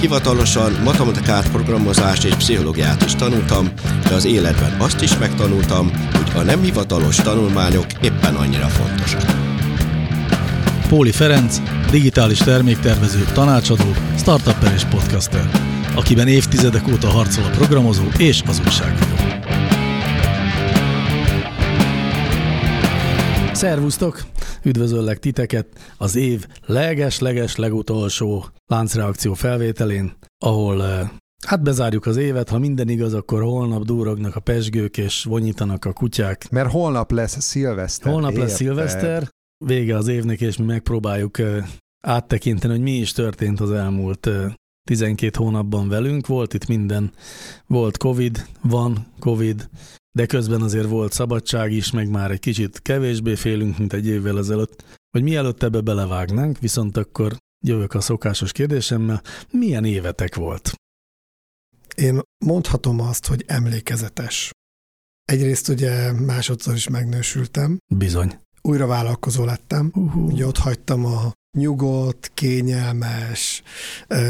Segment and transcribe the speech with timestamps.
[0.00, 3.68] hivatalosan matematikát, programozást és pszichológiát is tanultam,
[4.08, 9.22] de az életben azt is megtanultam, hogy a nem hivatalos tanulmányok éppen annyira fontosak.
[10.88, 15.50] Póli Ferenc, digitális terméktervező, tanácsadó, startupper és podcaster,
[15.94, 19.14] akiben évtizedek óta harcol a programozó és az újságíró.
[23.52, 24.22] Szervusztok!
[24.62, 30.12] Üdvözöllek titeket az év leges-leges legutolsó láncreakció felvételén,
[30.44, 31.10] ahol eh,
[31.46, 35.92] hát bezárjuk az évet, ha minden igaz, akkor holnap durognak a pesgők és vonyítanak a
[35.92, 36.50] kutyák.
[36.50, 38.12] Mert holnap lesz szilveszter.
[38.12, 38.56] Holnap lesz érted?
[38.56, 39.28] szilveszter,
[39.64, 41.66] vége az évnek, és mi megpróbáljuk eh,
[42.00, 44.52] áttekinteni, hogy mi is történt az elmúlt eh,
[44.88, 46.26] 12 hónapban velünk.
[46.26, 47.12] Volt itt minden,
[47.66, 49.68] volt Covid, van Covid,
[50.16, 54.38] de közben azért volt szabadság is, meg már egy kicsit kevésbé félünk, mint egy évvel
[54.38, 54.84] ezelőtt.
[55.10, 60.72] Hogy mielőtt ebbe belevágnánk, viszont akkor jövök a szokásos kérdésemmel, milyen évetek volt?
[61.96, 64.50] Én mondhatom azt, hogy emlékezetes.
[65.24, 68.38] Egyrészt ugye másodszor is megnősültem, Bizony.
[68.62, 70.24] újra vállalkozó lettem, Uh-huh.
[70.24, 73.62] ugye ott hagytam a nyugodt, kényelmes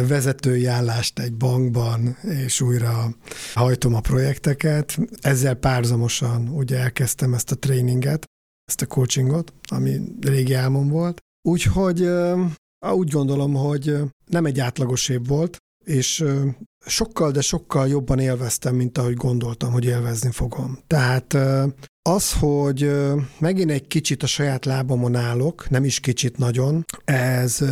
[0.06, 3.15] vezetői állást egy bankban, és újra
[3.55, 4.99] hajtom a projekteket.
[5.21, 8.25] Ezzel párzamosan ugye elkezdtem ezt a tréninget,
[8.65, 11.19] ezt a coachingot, ami régi álmom volt.
[11.49, 12.09] Úgyhogy
[12.81, 16.25] úgy gondolom, hogy nem egy átlagos év volt, és
[16.87, 20.79] sokkal, de sokkal jobban élveztem, mint ahogy gondoltam, hogy élvezni fogom.
[20.87, 21.37] Tehát
[22.03, 22.91] az, hogy
[23.39, 27.65] megint egy kicsit a saját lábamon állok, nem is kicsit nagyon, ez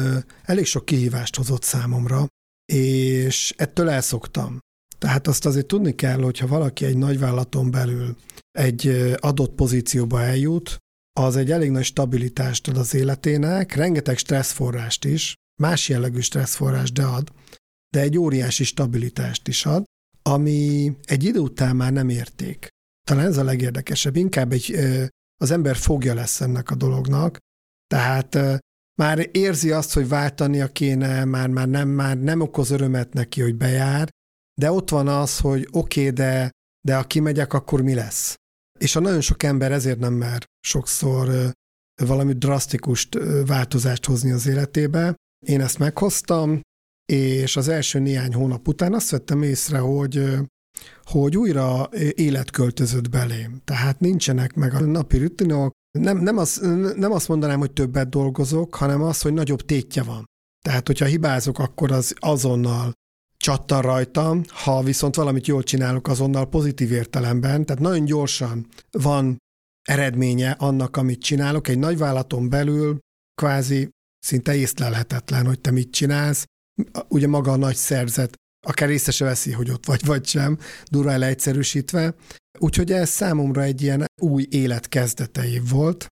[0.43, 2.27] elég sok kihívást hozott számomra,
[2.73, 4.59] és ettől elszoktam.
[4.99, 8.17] Tehát azt azért tudni kell, hogyha valaki egy nagyvállalaton belül
[8.51, 10.77] egy adott pozícióba eljut,
[11.19, 17.05] az egy elég nagy stabilitást ad az életének, rengeteg stresszforrást is, más jellegű stresszforrás, de
[17.05, 17.33] ad,
[17.95, 19.85] de egy óriási stabilitást is ad,
[20.23, 22.69] ami egy idő után már nem érték.
[23.09, 24.17] Talán ez a legérdekesebb.
[24.17, 24.75] Inkább egy,
[25.41, 27.39] az ember fogja lesz ennek a dolognak,
[27.87, 28.61] tehát
[28.95, 33.55] már érzi azt, hogy váltania kéne, már, már, nem, már nem okoz örömet neki, hogy
[33.55, 34.09] bejár,
[34.61, 36.51] de ott van az, hogy oké, okay, de,
[36.87, 38.35] de ha kimegyek, akkor mi lesz?
[38.79, 41.53] És a nagyon sok ember ezért nem mer sokszor
[42.03, 43.09] valami drasztikus
[43.47, 45.15] változást hozni az életébe.
[45.47, 46.61] Én ezt meghoztam,
[47.13, 50.25] és az első néhány hónap után azt vettem észre, hogy
[51.05, 53.61] hogy újra élet költözött belém.
[53.65, 56.61] Tehát nincsenek meg a napi rutinok, nem, nem, az,
[56.97, 60.25] nem azt mondanám, hogy többet dolgozok, hanem az, hogy nagyobb tétje van.
[60.65, 62.93] Tehát, hogyha hibázok, akkor az azonnal
[63.47, 69.37] csattan rajtam, ha viszont valamit jól csinálok, azonnal pozitív értelemben, tehát nagyon gyorsan van
[69.89, 71.69] eredménye annak, amit csinálok.
[71.69, 72.99] Egy nagyvállalaton belül
[73.35, 76.45] kvázi szinte észlelhetetlen, hogy te mit csinálsz.
[77.09, 78.35] Ugye maga a nagy szerzet
[78.67, 82.15] akár észre se veszi, hogy ott vagy, vagy sem, durván leegyszerűsítve.
[82.59, 86.07] Úgyhogy ez számomra egy ilyen új élet kezdete év volt.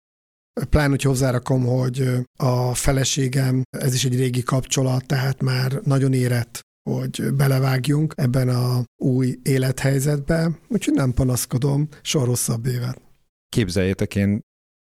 [0.70, 2.08] Plán, hogy hozzárakom, hogy
[2.38, 8.84] a feleségem, ez is egy régi kapcsolat, tehát már nagyon érett, hogy belevágjunk ebben a
[8.96, 13.00] új élethelyzetbe, úgyhogy nem panaszkodom, soha rosszabb évet.
[13.48, 14.40] Képzeljétek, én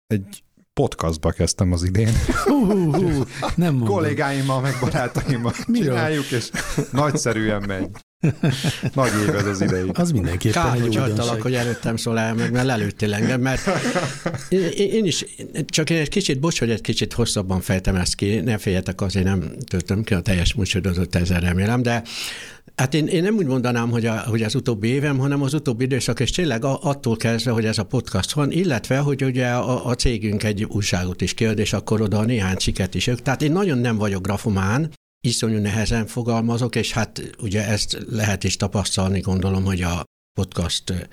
[0.08, 0.44] egy
[0.74, 2.14] podcastba kezdtem az idén.
[2.44, 3.24] Hú, hú,
[3.56, 3.96] nem mondom.
[3.96, 6.52] Kollégáimmal, meg barátaimmal csináljuk, és
[6.92, 7.90] nagyszerűen megy.
[8.94, 9.90] Nagy év ez az idei.
[9.94, 13.70] Az mindenképpen Kár, egy hogy hagytalak, hogy előttem szól el, meg mert lelőttél engem, mert
[14.50, 15.26] én, én is,
[15.66, 19.26] csak én egy kicsit, bocs, hogy egy kicsit hosszabban fejtem ezt ki, ne féljetek, azért
[19.26, 22.04] nem töltöm ki a teljes műsorodat, ezzel remélem, de
[22.76, 25.84] Hát én, én nem úgy mondanám, hogy, a, hogy az utóbbi évem, hanem az utóbbi
[25.84, 29.96] időszak, és tényleg attól kezdve, hogy ez a podcast van, illetve, hogy ugye a, a
[29.96, 33.10] cégünk egy újságot is kiad, és akkor oda néhány ciket is.
[33.24, 34.92] Tehát én nagyon nem vagyok grafomán,
[35.22, 41.10] iszonyú nehezen fogalmazok, és hát ugye ezt lehet is tapasztalni, gondolom, hogy a podcast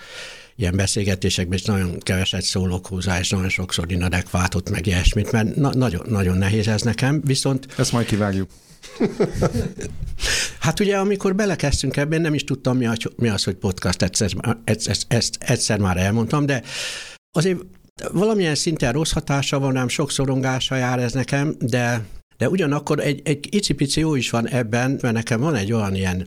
[0.56, 5.74] ilyen beszélgetésekben is nagyon keveset szólok hozzá, és nagyon sokszor inadekvátot, meg ilyesmit, mert na-
[5.74, 8.50] nagyon, nagyon nehéz ez nekem, viszont Ezt majd kivágjuk.
[10.58, 14.30] Hát ugye, amikor belekezdtünk ebben, nem is tudtam, mi az, mi az hogy podcast, egyszer,
[14.64, 16.62] egyszer, ezt egyszer már elmondtam, de
[17.30, 17.58] azért
[18.12, 22.04] valamilyen szinten rossz hatása van, nem sok szorongása jár ez nekem, de,
[22.36, 26.26] de ugyanakkor egy, egy icipici jó is van ebben, mert nekem van egy olyan ilyen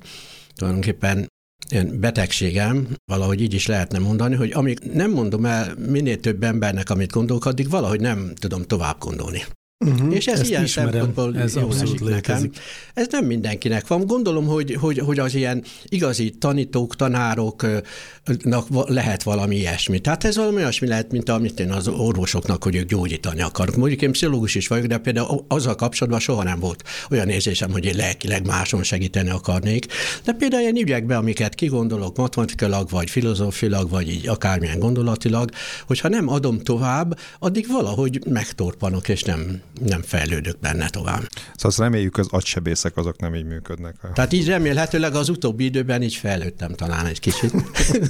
[0.55, 1.27] tulajdonképpen
[1.69, 6.89] ilyen betegségem, valahogy így is lehetne mondani, hogy amíg nem mondom el minél több embernek,
[6.89, 9.43] amit gondolok, addig valahogy nem tudom tovább gondolni.
[9.85, 12.51] Uh-huh, és ez ilyen ismerem, szempontból ez jól esik nekem.
[12.93, 14.05] Ez nem mindenkinek van.
[14.05, 19.99] Gondolom, hogy, hogy, hogy az ilyen igazi tanítók, tanároknak lehet valami ilyesmi.
[19.99, 23.75] Tehát ez valami olyasmi lehet, mint amit én az orvosoknak, hogy ők gyógyítani akarok.
[23.75, 27.85] Mondjuk én pszichológus is vagyok, de például azzal kapcsolatban soha nem volt olyan érzésem, hogy
[27.85, 29.85] én lelkileg máson segíteni akarnék.
[30.23, 35.49] De például ilyen ügyekben, amiket kigondolok matematikailag, vagy filozófilag, vagy így akármilyen gondolatilag,
[35.87, 41.21] hogyha nem adom tovább, addig valahogy megtorpanok, és nem, nem fejlődök benne tovább.
[41.31, 43.95] Szóval azt reméljük, az agysebészek azok nem így működnek.
[44.13, 47.53] Tehát így remélhetőleg az utóbbi időben így fejlődtem talán egy kicsit.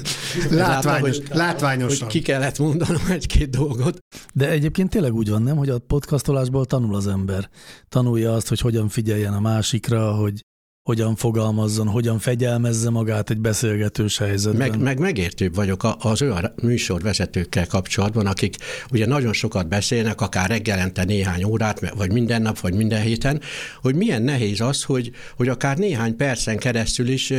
[0.50, 2.00] Látványos, hogy, látványosan.
[2.00, 3.98] Hogy ki kellett mondanom egy-két dolgot.
[4.33, 7.50] De egyébként tényleg úgy van, nem, hogy a podcastolásból tanul az ember.
[7.89, 10.44] Tanulja azt, hogy hogyan figyeljen a másikra, hogy
[10.83, 14.69] hogyan fogalmazzon, hogyan fegyelmezze magát egy beszélgetős helyzetben.
[14.69, 18.55] Meg, meg megértőbb vagyok az olyan műsorvezetőkkel kapcsolatban, akik
[18.91, 23.41] ugye nagyon sokat beszélnek, akár reggelente néhány órát, vagy minden nap, vagy minden héten,
[23.81, 27.33] hogy milyen nehéz az, hogy, hogy akár néhány percen keresztül is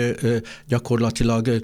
[0.68, 1.62] gyakorlatilag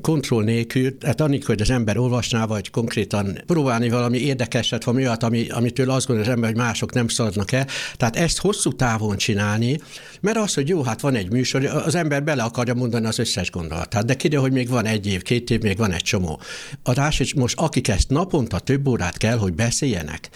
[0.00, 5.22] kontroll nélkül, tehát annélkül, hogy az ember olvasná, vagy konkrétan próbálni valami érdekeset, valami olyat,
[5.22, 7.66] ami, amitől azt gondolja az ember, hogy mások nem szaladnak el.
[7.96, 9.80] Tehát ezt hosszú távon csinálni,
[10.20, 13.50] mert az, hogy jó, hát van egy műsor, az ember bele akarja mondani az összes
[13.50, 16.40] gondolatát, de kiderül, hogy még van egy év, két év, még van egy csomó.
[16.82, 20.30] Adás, és most akik ezt naponta több órát kell, hogy beszéljenek,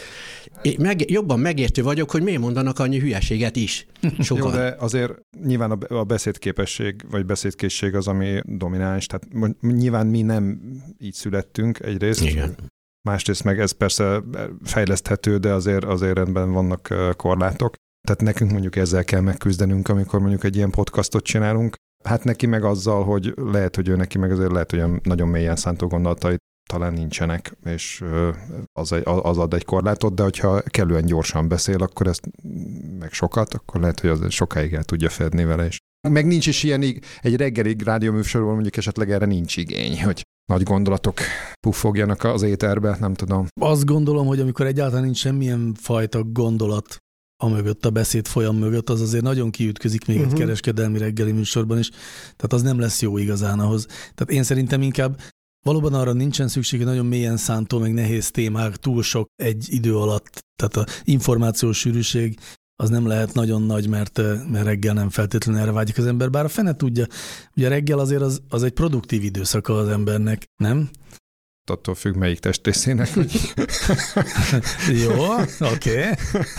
[0.62, 3.86] én meg, jobban megértő vagyok, hogy miért mondanak annyi hülyeséget is.
[4.18, 4.50] Sokan.
[4.50, 5.12] Jó, de azért
[5.44, 9.26] nyilván a beszédképesség vagy beszédkészség az, ami domináns, tehát
[9.60, 10.60] nyilván mi nem
[10.98, 12.24] így születtünk egyrészt.
[12.24, 12.56] Igen.
[13.08, 14.22] Másrészt meg ez persze
[14.62, 17.74] fejleszthető, de azért, azért rendben vannak korlátok.
[18.06, 21.74] Tehát nekünk mondjuk ezzel kell megküzdenünk, amikor mondjuk egy ilyen podcastot csinálunk.
[22.04, 25.56] Hát neki meg azzal, hogy lehet, hogy ő neki meg azért lehet, hogy nagyon mélyen
[25.56, 26.38] szántó gondolatait
[26.70, 28.04] talán nincsenek, és
[28.72, 32.28] az, az ad egy korlátot, de hogyha kellően gyorsan beszél, akkor ezt
[32.98, 35.78] meg sokat, akkor lehet, hogy az sokáig el tudja fedni vele is.
[36.08, 36.82] Meg nincs is ilyen,
[37.20, 40.22] egy reggeli rádióműsorból mondjuk esetleg erre nincs igény, hogy
[40.52, 41.18] nagy gondolatok
[41.66, 43.46] puffogjanak az éterbe, nem tudom.
[43.60, 46.96] Azt gondolom, hogy amikor egyáltalán nincs semmilyen fajta gondolat
[47.42, 50.32] a mögött, a beszéd folyam mögött, az azért nagyon kiütközik még uh-huh.
[50.32, 50.46] egy mhm.
[50.46, 51.88] kereskedelmi reggeli műsorban is,
[52.36, 53.86] tehát az nem lesz jó igazán ahhoz.
[53.86, 55.20] Tehát én szerintem inkább
[55.62, 59.96] Valóban arra nincsen szükség, hogy nagyon mélyen szántó, meg nehéz témák, túl sok egy idő
[59.96, 62.38] alatt, tehát a információs sűrűség
[62.82, 64.16] az nem lehet nagyon nagy, mert,
[64.50, 67.06] mert reggel nem feltétlenül erre vágyik az ember, bár a fene tudja,
[67.56, 70.90] ugye reggel azért az, az egy produktív időszaka az embernek, nem?
[71.70, 73.08] attól függ, melyik testrészének.
[75.04, 75.98] jó, oké.
[75.98, 76.12] Okay.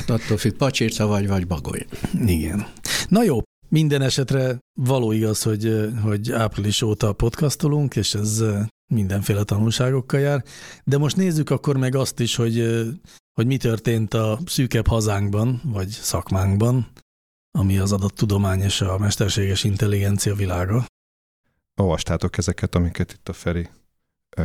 [0.07, 1.85] Attól függ, pacsirca vagy, vagy bagoly.
[2.25, 2.67] Igen.
[3.07, 8.43] Na jó, minden esetre való igaz, hogy, hogy április óta podcastolunk, és ez
[8.93, 10.43] mindenféle tanulságokkal jár.
[10.83, 12.83] De most nézzük akkor meg azt is, hogy,
[13.33, 16.87] hogy mi történt a szűkebb hazánkban, vagy szakmánkban,
[17.51, 20.85] ami az adattudomány és a mesterséges intelligencia világa.
[21.75, 23.69] Olvastátok ezeket, amiket itt a Feri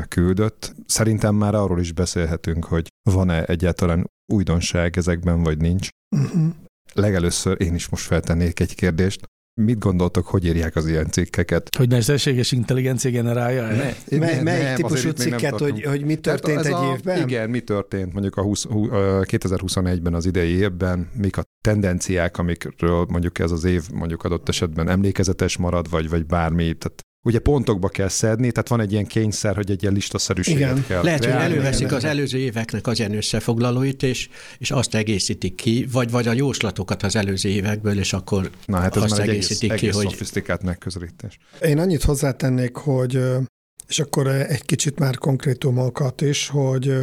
[0.08, 0.74] küldött.
[0.86, 5.88] Szerintem már arról is beszélhetünk, hogy van-e egyáltalán újdonság ezekben, vagy nincs.
[6.16, 6.54] Uh-huh.
[6.92, 9.28] Legelőször én is most feltennék egy kérdést.
[9.60, 11.76] Mit gondoltok, hogy írják az ilyen cikkeket?
[11.76, 13.66] Hogy mesterséges intelligencia generálja?
[13.66, 17.22] Ne, ne, melyik nem, típusú cikket, hogy, hogy mi történt egy a, évben?
[17.22, 23.38] Igen, mi történt mondjuk a 20, 2021-ben az idei évben, mik a tendenciák, amikről mondjuk
[23.38, 28.08] ez az év mondjuk adott esetben emlékezetes marad, vagy, vagy bármi, tehát ugye pontokba kell
[28.08, 30.84] szedni, tehát van egy ilyen kényszer, hogy egy ilyen listaszerűséget Igen.
[30.86, 31.02] kell.
[31.02, 36.10] Lehet, hogy előveszik az előző éveknek az ilyen összefoglalóit, és, és azt egészítik ki, vagy,
[36.10, 39.80] vagy a jóslatokat az előző évekből, és akkor Na, hát ez azt már egészítik egész,
[39.80, 40.10] ki, egész hogy...
[40.10, 41.38] szofisztikált megközelítés.
[41.62, 43.20] Én annyit hozzátennék, hogy
[43.88, 46.96] és akkor egy kicsit már konkrétumokat is, hogy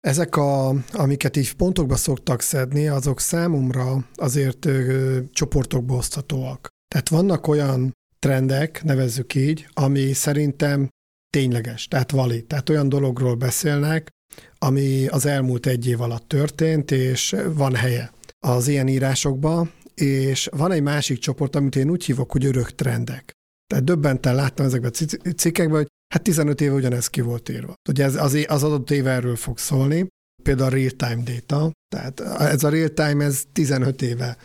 [0.00, 6.68] ezek, a, amiket így pontokba szoktak szedni, azok számomra azért ö, csoportokba oszthatóak.
[6.88, 7.92] Tehát vannak olyan
[8.24, 10.88] trendek, nevezzük így, ami szerintem
[11.30, 12.44] tényleges, tehát valid.
[12.44, 14.10] Tehát olyan dologról beszélnek,
[14.58, 18.10] ami az elmúlt egy év alatt történt, és van helye
[18.46, 23.32] az ilyen írásokban, és van egy másik csoport, amit én úgy hívok, hogy örök trendek.
[23.66, 27.74] Tehát döbbenten láttam ezekben a cikkekben, hogy hát 15 éve ugyanez ki volt írva.
[27.88, 30.06] Ugye ez az, az adott év erről fog szólni,
[30.44, 32.20] például a real-time data, tehát
[32.52, 34.36] ez a real-time, ez 15 éve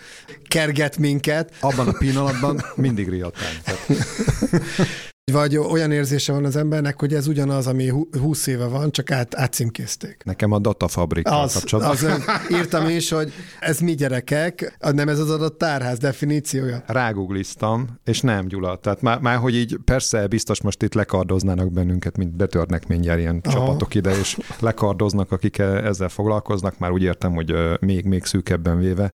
[0.47, 1.53] kerget minket.
[1.59, 3.61] Abban a pillanatban mindig real-time.
[5.31, 9.35] Vagy olyan érzése van az embernek, hogy ez ugyanaz, ami 20 éve van, csak át,
[9.35, 10.21] átcímkézték.
[10.23, 11.91] Nekem a datafabrik az, kapcsolatban.
[11.91, 12.21] Az,
[12.51, 16.83] írtam is, hogy ez mi gyerekek, nem ez az adott tárház definíciója.
[16.87, 18.75] Rágugliztam, és nem, Gyula.
[18.75, 23.41] Tehát már, már, hogy így persze biztos most itt lekardoznának bennünket, mint betörnek mindjárt ilyen
[23.43, 23.57] Aha.
[23.57, 26.77] csapatok ide, és lekardoznak, akik e- ezzel foglalkoznak.
[26.77, 29.09] Már úgy értem, hogy még, még szűkebben véve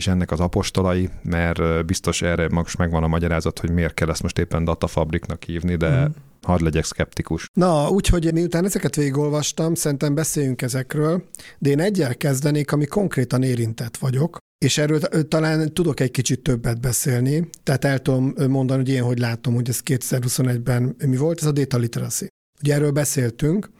[0.00, 4.22] és ennek az apostolai, mert biztos erre most megvan a magyarázat, hogy miért kell ezt
[4.22, 6.10] most éppen datafabriknak hívni, de mm.
[6.42, 7.46] hadd legyek szkeptikus.
[7.52, 11.24] Na, úgyhogy miután ezeket végigolvastam, szerintem beszéljünk ezekről,
[11.58, 16.80] de én egyel kezdenék, ami konkrétan érintett vagyok, és erről talán tudok egy kicsit többet
[16.80, 21.46] beszélni, tehát el tudom mondani, hogy én hogy látom, hogy ez 2021-ben mi volt, ez
[21.46, 22.26] a data literacy.
[22.62, 23.70] Ugye erről beszéltünk,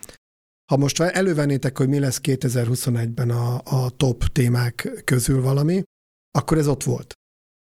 [0.71, 5.83] ha most elővennétek, hogy mi lesz 2021-ben a, a top témák közül valami,
[6.31, 7.15] akkor ez ott volt.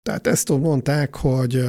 [0.02, 1.66] Tehát ezt mondták, hogy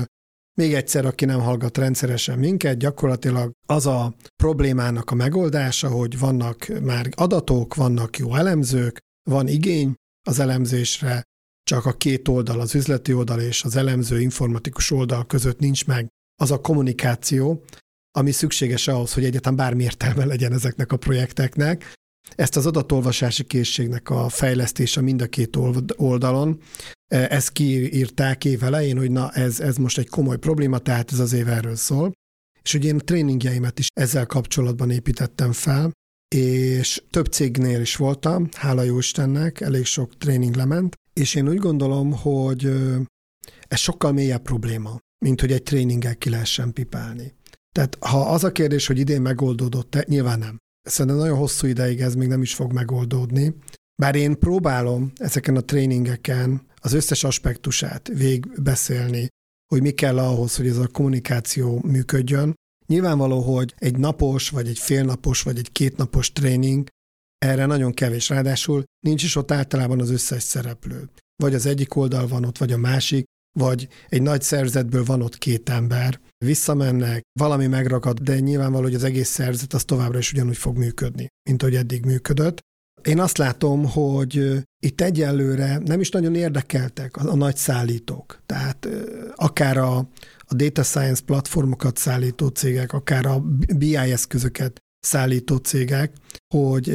[0.56, 6.80] még egyszer, aki nem hallgat rendszeresen minket, gyakorlatilag az a problémának a megoldása, hogy vannak
[6.82, 8.98] már adatok, vannak jó elemzők,
[9.30, 9.94] van igény
[10.26, 11.22] az elemzésre,
[11.62, 16.08] csak a két oldal, az üzleti oldal és az elemző informatikus oldal között nincs meg
[16.42, 17.64] az a kommunikáció,
[18.16, 21.92] ami szükséges ahhoz, hogy egyáltalán bármi értelme legyen ezeknek a projekteknek,
[22.35, 25.57] ezt az adatolvasási készségnek a fejlesztése mind a két
[25.97, 26.61] oldalon,
[27.07, 31.19] e, ezt kiírták év elején, hogy na ez, ez most egy komoly probléma, tehát ez
[31.19, 32.12] az év erről szól.
[32.62, 35.93] És hogy én tréningjeimet is ezzel kapcsolatban építettem fel,
[36.35, 41.59] és több cégnél is voltam, hála jó Istennek, elég sok tréning lement, és én úgy
[41.59, 42.73] gondolom, hogy
[43.69, 47.35] ez sokkal mélyebb probléma, mint hogy egy tréninggel ki lehessen pipálni.
[47.73, 52.14] Tehát ha az a kérdés, hogy idén megoldódott nyilván nem szerintem nagyon hosszú ideig ez
[52.14, 53.54] még nem is fog megoldódni.
[54.02, 59.28] Bár én próbálom ezeken a tréningeken az összes aspektusát végigbeszélni,
[59.72, 62.54] hogy mi kell ahhoz, hogy ez a kommunikáció működjön.
[62.86, 66.88] Nyilvánvaló, hogy egy napos, vagy egy félnapos, vagy egy kétnapos tréning
[67.38, 68.28] erre nagyon kevés.
[68.28, 71.08] Ráadásul nincs is ott általában az összes szereplő.
[71.42, 73.24] Vagy az egyik oldal van ott, vagy a másik,
[73.58, 79.04] vagy egy nagy szerzetből van ott két ember, visszamennek, valami megragad, de nyilvánvaló, hogy az
[79.04, 82.58] egész szerzet az továbbra is ugyanúgy fog működni, mint ahogy eddig működött.
[83.02, 88.42] Én azt látom, hogy itt egyelőre nem is nagyon érdekeltek a, a nagy szállítók.
[88.46, 88.88] Tehát
[89.34, 89.96] akár a,
[90.38, 93.44] a data science platformokat szállító cégek, akár a
[93.76, 96.12] BI eszközöket szállító cégek,
[96.54, 96.88] hogy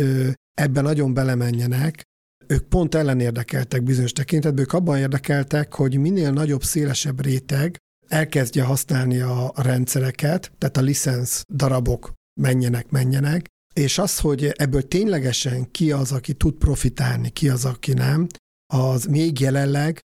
[0.53, 2.03] ebben nagyon belemenjenek,
[2.47, 7.77] ők pont ellenérdekeltek bizonyos tekintetben, ők abban érdekeltek, hogy minél nagyobb, szélesebb réteg
[8.09, 15.71] elkezdje használni a, rendszereket, tehát a licensz darabok menjenek, menjenek, és az, hogy ebből ténylegesen
[15.71, 18.27] ki az, aki tud profitálni, ki az, aki nem,
[18.73, 19.99] az még jelenleg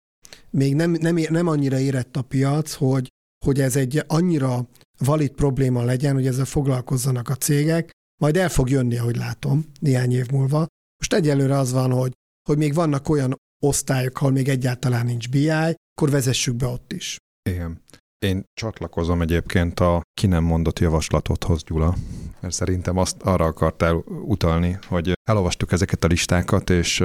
[0.50, 3.08] még nem, nem, nem annyira érett a piac, hogy,
[3.44, 4.68] hogy ez egy annyira
[4.98, 10.12] valid probléma legyen, hogy ezzel foglalkozzanak a cégek, majd el fog jönni, ahogy látom, néhány
[10.12, 10.66] év múlva.
[10.98, 12.12] Most egyelőre az van, hogy,
[12.48, 17.16] hogy még vannak olyan osztályok, ahol még egyáltalán nincs BI, akkor vezessük be ott is.
[17.50, 17.82] Igen.
[18.18, 21.94] Én csatlakozom egyébként a ki nem mondott javaslatodhoz, Gyula,
[22.40, 27.04] mert szerintem azt arra akartál utalni, hogy elolvastuk ezeket a listákat, és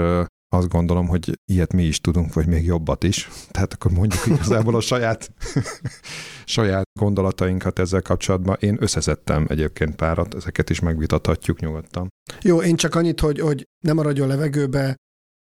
[0.55, 3.29] azt gondolom, hogy ilyet mi is tudunk, vagy még jobbat is.
[3.51, 5.31] Tehát akkor mondjuk igazából a saját,
[6.45, 8.57] saját gondolatainkat ezzel kapcsolatban.
[8.59, 12.07] Én összeszedtem egyébként párat, ezeket is megvitathatjuk nyugodtan.
[12.41, 14.95] Jó, én csak annyit, hogy, hogy nem maradjon levegőbe,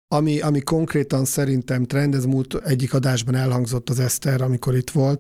[0.07, 5.19] ami, ami konkrétan szerintem trend, ez múlt egyik adásban elhangzott az Eszter, amikor itt volt,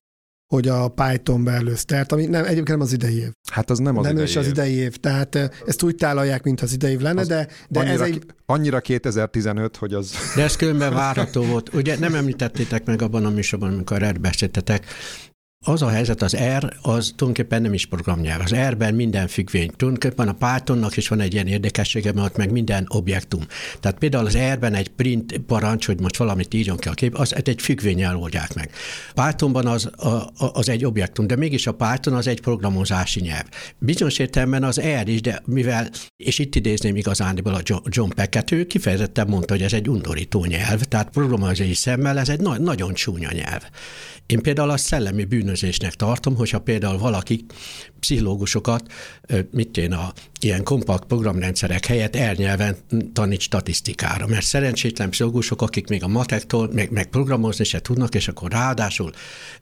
[0.53, 3.31] hogy a Python beelőzte, ami nem, egyébként nem az idei év.
[3.51, 6.61] Hát az nem az nem idei is az idei év, tehát ezt úgy tálalják, mint
[6.61, 8.25] az idei év lenne, az de, de annyira, ez egy...
[8.45, 10.13] Annyira 2015, hogy az...
[10.35, 11.73] De ez különben várható volt.
[11.73, 14.85] Ugye nem említettétek meg abban a műsorban, amikor erről beszéltetek,
[15.65, 18.41] az a helyzet, az R az tulajdonképpen nem is programnyelv.
[18.41, 19.71] Az R-ben minden függvény.
[19.75, 23.41] Tulajdonképpen a Pythonnak is van egy ilyen érdekessége, mert meg minden objektum.
[23.79, 27.35] Tehát például az R-ben egy print parancs, hogy most valamit írjon ki a kép, az
[27.45, 28.71] egy függvényel oldják meg.
[29.13, 33.45] Pythonban az, a, az egy objektum, de mégis a Python az egy programozási nyelv.
[33.77, 38.65] Bizonyos értelemben az R is, de mivel, és itt idézném igazándiból a John Pecket, ő
[38.65, 43.31] kifejezetten mondta, hogy ez egy undorító nyelv, tehát programozási szemmel ez egy na- nagyon csúnya
[43.31, 43.61] nyelv.
[44.25, 47.45] Én például a szellemi bűnözésnek tartom, hogyha például valaki
[47.99, 48.91] pszichológusokat,
[49.51, 52.75] mit én a ilyen kompakt programrendszerek helyett elnyelven
[53.13, 58.27] tanít statisztikára, mert szerencsétlen pszichológusok, akik még a matektól, meg, meg programozni se tudnak, és
[58.27, 59.11] akkor ráadásul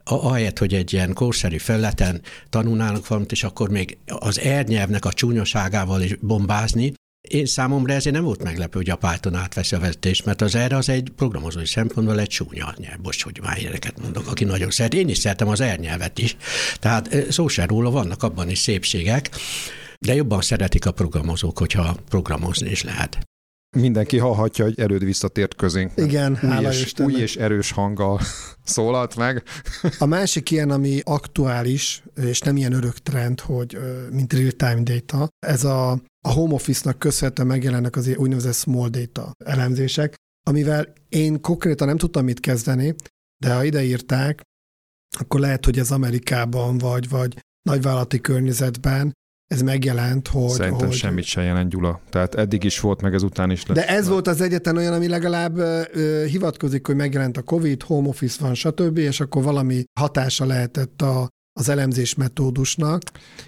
[0.04, 6.02] ahelyett, hogy egy ilyen korszerű felületen tanulnának valamit, és akkor még az ernyelvnek a csúnyoságával
[6.02, 6.92] is bombázni,
[7.28, 10.76] Én számomra ezért nem volt meglepő, hogy a Python átveszi a vezetést, mert az erre
[10.76, 13.00] az egy programozói szempontból egy csúnya nyelv.
[13.00, 14.94] Bocs, hogy már ilyeneket mondok, aki nagyon szeret.
[14.94, 16.36] Én is szeretem az ernyelvet is.
[16.78, 19.30] Tehát szó se róla, vannak abban is szépségek,
[19.98, 23.18] de jobban szeretik a programozók, hogyha programozni is lehet
[23.70, 25.92] mindenki hallhatja, hogy erőd visszatért közénk.
[25.96, 28.20] Igen, új hála és, új és erős hanggal
[28.64, 29.42] szólalt meg.
[29.98, 33.78] A másik ilyen, ami aktuális, és nem ilyen örök trend, hogy
[34.10, 40.14] mint real-time data, ez a, a home office-nak köszönhetően megjelennek az úgynevezett small data elemzések,
[40.50, 42.94] amivel én konkrétan nem tudtam mit kezdeni,
[43.44, 44.42] de ha ideírták,
[45.18, 49.12] akkor lehet, hogy ez Amerikában vagy, vagy nagyvállalati környezetben
[49.46, 50.48] ez megjelent, hogy...
[50.48, 50.96] Szerintem hogy...
[50.96, 52.00] semmit se jelent, Gyula.
[52.10, 53.76] Tehát eddig is volt, meg ezután is lesz.
[53.76, 58.08] De ez volt az egyetlen olyan, ami legalább ö, hivatkozik, hogy megjelent a Covid, home
[58.08, 61.28] office van, stb., és akkor valami hatása lehetett a,
[61.60, 63.02] az elemzés metódusnak.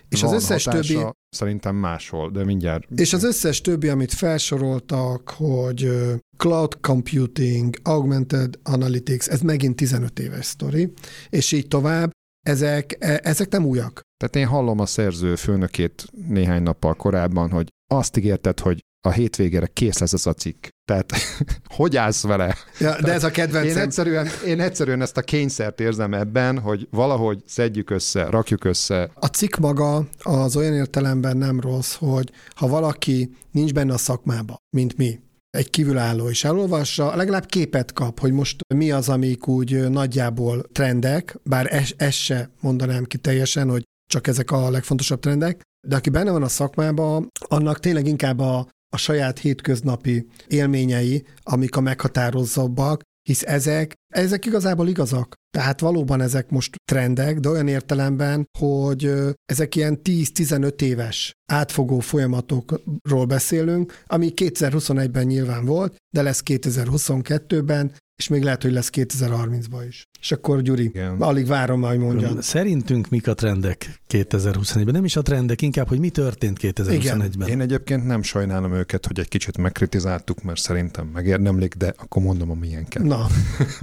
[0.09, 0.99] És van az összes többi...
[1.29, 2.85] Szerintem máshol, de mindjárt...
[2.97, 5.91] És az összes többi, amit felsoroltak, hogy
[6.37, 10.93] cloud computing, augmented analytics, ez megint 15 éves sztori,
[11.29, 12.11] és így tovább,
[12.49, 14.01] ezek, e, ezek nem újak.
[14.17, 19.67] Tehát én hallom a szerző főnökét néhány nappal korábban, hogy azt ígérted, hogy a hétvégére
[19.67, 20.67] kész lesz az a cikk.
[20.85, 21.13] Tehát
[21.77, 22.57] hogy állsz vele?
[22.79, 23.77] Ja, de ez a kedvencem.
[23.77, 29.11] Én egyszerűen, én egyszerűen ezt a kényszert érzem ebben, hogy valahogy szedjük össze, rakjuk össze.
[29.15, 34.57] A cikk maga az olyan értelemben nem rossz, hogy ha valaki nincs benne a szakmába,
[34.77, 39.91] mint mi, egy kívülálló is elolvassa, legalább képet kap, hogy most mi az, amik úgy
[39.91, 45.61] nagyjából trendek, bár ezt ez se mondanám ki teljesen, hogy csak ezek a legfontosabb trendek,
[45.87, 51.77] de aki benne van a szakmában, annak tényleg inkább a, a saját hétköznapi élményei, amik
[51.77, 55.35] a meghatározóbbak, hisz ezek, ezek igazából igazak.
[55.51, 59.13] Tehát valóban ezek most trendek, de olyan értelemben, hogy
[59.45, 68.29] ezek ilyen 10-15 éves átfogó folyamatokról beszélünk, ami 2021-ben nyilván volt, de lesz 2022-ben, és
[68.29, 70.09] még lehet, hogy lesz 2030-ban is.
[70.21, 71.17] És akkor Gyuri, Igen.
[71.21, 72.41] alig várom, hogy mondjam.
[72.41, 74.95] Szerintünk mik a trendek 2021-ben?
[74.95, 77.49] Nem is a trendek, inkább, hogy mi történt 2021-ben.
[77.49, 82.51] Én egyébként nem sajnálom őket, hogy egy kicsit megkritizáltuk, mert szerintem megérdemlik, de akkor mondom,
[82.51, 83.03] a milyenket.
[83.03, 83.27] Na.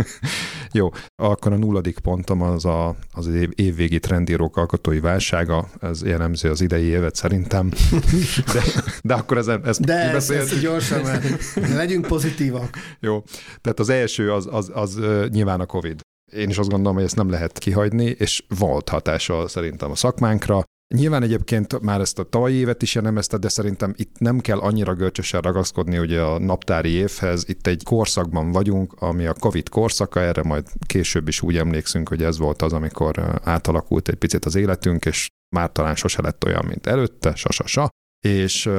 [0.72, 6.50] Jó, akkor a nulladik pontom az a, az év, évvégi trendírók alkotói válsága, ez jellemző
[6.50, 7.72] az idei évet szerintem.
[8.54, 8.64] De,
[9.04, 12.78] de akkor ez, ez De ez, ez gyorsan, mert legyünk pozitívak.
[13.00, 13.24] Jó,
[13.62, 16.00] tehát az első az, az, az, nyilván a Covid.
[16.32, 20.64] Én is azt gondolom, hogy ezt nem lehet kihagyni, és volt hatása szerintem a szakmánkra.
[20.96, 24.94] Nyilván egyébként már ezt a tavalyi évet is jellemezte, de szerintem itt nem kell annyira
[24.94, 27.44] görcsösen ragaszkodni ugye a naptári évhez.
[27.48, 32.24] Itt egy korszakban vagyunk, ami a Covid korszaka, erre majd később is úgy emlékszünk, hogy
[32.24, 36.66] ez volt az, amikor átalakult egy picit az életünk, és már talán sose lett olyan,
[36.66, 37.90] mint előtte, sa-sa-sa.
[38.26, 38.70] És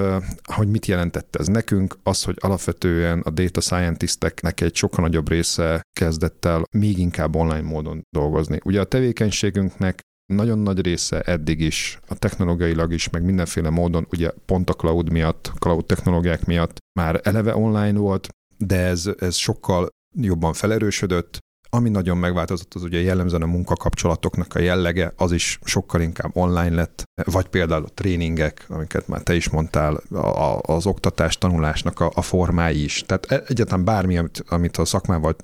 [0.45, 1.99] hogy mit jelentett ez nekünk?
[2.03, 7.69] Az, hogy alapvetően a data scientisteknek egy sokkal nagyobb része kezdett el még inkább online
[7.69, 8.61] módon dolgozni.
[8.65, 10.01] Ugye a tevékenységünknek
[10.33, 15.11] nagyon nagy része eddig is, a technológiailag is, meg mindenféle módon, ugye pont a cloud
[15.11, 19.89] miatt, cloud technológiák miatt már eleve online volt, de ez, ez sokkal
[20.21, 21.39] jobban felerősödött,
[21.71, 26.75] ami nagyon megváltozott, az ugye jellemzően a munkakapcsolatoknak a jellege, az is sokkal inkább online
[26.75, 32.11] lett, vagy például a tréningek, amiket már te is mondtál, a, az oktatás, tanulásnak a,
[32.15, 33.05] a formái is.
[33.07, 35.37] Tehát e, egyáltalán bármi, amit, amit a szakmával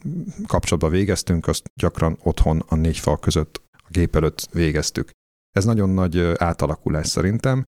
[0.46, 5.10] kapcsolatban végeztünk, azt gyakran otthon a négy fal között a gép előtt végeztük.
[5.56, 7.64] Ez nagyon nagy átalakulás szerintem,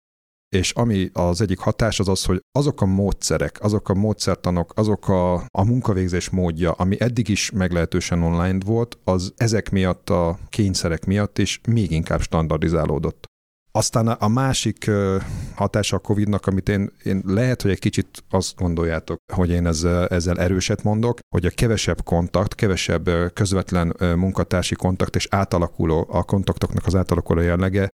[0.55, 5.09] és ami az egyik hatás az az, hogy azok a módszerek, azok a módszertanok, azok
[5.09, 11.05] a, a munkavégzés módja, ami eddig is meglehetősen online volt, az ezek miatt a kényszerek
[11.05, 13.25] miatt is még inkább standardizálódott.
[13.71, 14.91] Aztán a másik
[15.55, 20.07] hatása a Covid-nak, amit én, én lehet, hogy egy kicsit azt gondoljátok, hogy én ezzel,
[20.07, 26.85] ezzel erőset mondok, hogy a kevesebb kontakt, kevesebb közvetlen munkatársi kontakt és átalakuló, a kontaktoknak
[26.85, 27.89] az átalakuló jellege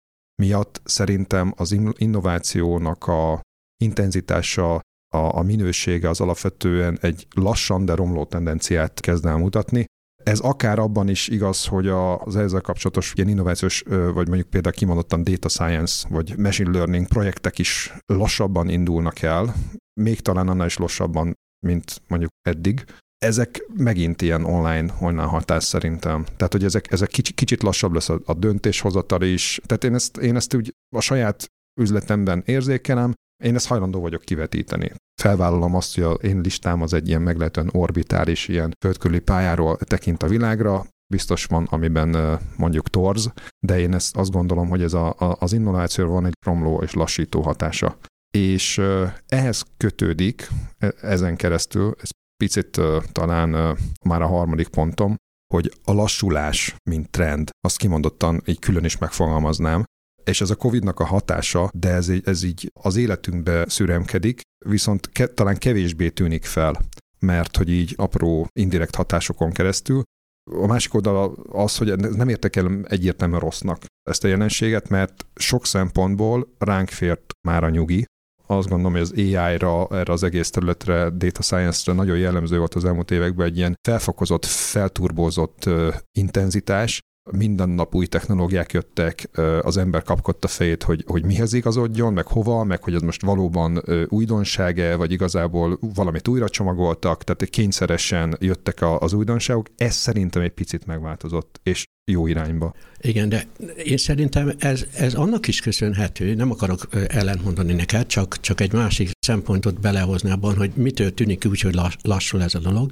[0.42, 3.40] miatt szerintem az innovációnak a
[3.84, 4.74] intenzitása,
[5.14, 9.84] a, a minősége az alapvetően egy lassan, de romló tendenciát kezd el mutatni.
[10.24, 15.22] Ez akár abban is igaz, hogy az ezzel kapcsolatos ilyen innovációs, vagy mondjuk például kimondottan
[15.22, 19.54] data science, vagy machine learning projektek is lassabban indulnak el,
[20.00, 21.34] még talán annál is lassabban,
[21.66, 22.84] mint mondjuk eddig
[23.18, 26.24] ezek megint ilyen online, online hatás szerintem.
[26.36, 29.60] Tehát, hogy ezek, ezek kicsit, kicsit lassabb lesz a, a döntéshozatal is.
[29.66, 31.46] Tehát én ezt, én ezt úgy a saját
[31.80, 33.12] üzletemben érzékelem,
[33.44, 34.92] én ezt hajlandó vagyok kivetíteni.
[35.22, 40.22] Felvállalom azt, hogy a én listám az egy ilyen meglehetően orbitális, ilyen földkörüli pályáról tekint
[40.22, 43.32] a világra, biztos van, amiben mondjuk torz,
[43.66, 46.92] de én ezt azt gondolom, hogy ez a, a, az innovációra van egy romló és
[46.92, 47.96] lassító hatása.
[48.30, 48.82] és
[49.26, 52.80] ehhez kötődik e, ezen keresztül, ez picit
[53.12, 55.16] talán már a harmadik pontom,
[55.54, 59.84] hogy a lassulás, mint trend, azt kimondottan így külön is megfogalmaznám,
[60.24, 65.26] és ez a Covid-nak a hatása, de ez, ez így az életünkbe szüremkedik, viszont ke,
[65.26, 66.80] talán kevésbé tűnik fel,
[67.18, 70.02] mert hogy így apró indirekt hatásokon keresztül.
[70.50, 75.66] A másik oldal az, hogy nem értek el egyértelműen rossznak ezt a jelenséget, mert sok
[75.66, 78.04] szempontból ránk fért már a nyugi,
[78.50, 82.84] azt gondolom, hogy az AI-ra, erre az egész területre, data science-re nagyon jellemző volt az
[82.84, 85.70] elmúlt években egy ilyen felfokozott, felturbózott
[86.12, 87.00] intenzitás,
[87.32, 89.28] minden nap új technológiák jöttek,
[89.60, 93.82] az ember kapkodta fejét, hogy, hogy mihez igazodjon, meg hova, meg hogy ez most valóban
[94.08, 99.66] újdonsága, vagy igazából valamit újra csomagoltak, tehát kényszeresen jöttek az újdonságok.
[99.76, 102.74] Ez szerintem egy picit megváltozott, és jó irányba.
[103.00, 103.46] Igen, de
[103.84, 109.10] én szerintem ez, ez annak is köszönhető, nem akarok ellentmondani neked, csak, csak egy másik
[109.20, 112.90] szempontot belehozni abban, hogy mitől tűnik úgy, hogy lassul ez a dolog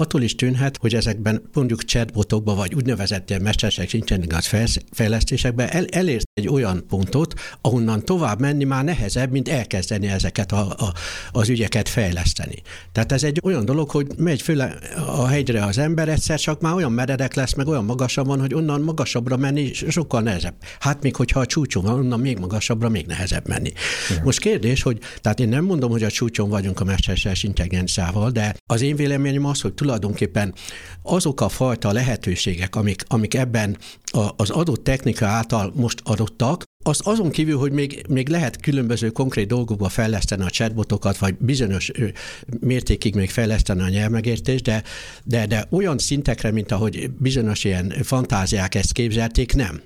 [0.00, 6.48] attól is tűnhet, hogy ezekben mondjuk chatbotokban vagy úgynevezett mesterséges intelligencia fejlesztésekben el, elért egy
[6.48, 10.92] olyan pontot, ahonnan tovább menni már nehezebb, mint elkezdeni ezeket a, a,
[11.32, 12.62] az ügyeket fejleszteni.
[12.92, 14.60] Tehát ez egy olyan dolog, hogy megy föl
[15.06, 18.54] a hegyre az ember, egyszer csak már olyan meredek lesz, meg olyan magasabb van, hogy
[18.54, 20.54] onnan magasabbra menni sokkal nehezebb.
[20.78, 23.72] Hát még hogyha a csúcson van, onnan még magasabbra még nehezebb menni.
[24.10, 24.22] Igen.
[24.24, 28.56] Most kérdés, hogy tehát én nem mondom, hogy a csúcson vagyunk a mesterséges intelligenciával, de
[28.66, 30.54] az én véleményem az, hogy tulajdonképpen
[31.02, 33.76] azok a fajta lehetőségek, amik, amik ebben
[34.36, 39.46] az adott technika által most adottak, azt azon kívül, hogy még, még lehet különböző konkrét
[39.46, 41.90] dolgokba fejleszteni a chatbotokat, vagy bizonyos
[42.60, 44.82] mértékig még fejleszteni a nyelvmegértést, de,
[45.24, 49.80] de, de olyan szintekre, mint ahogy bizonyos ilyen fantáziák ezt képzelték, nem.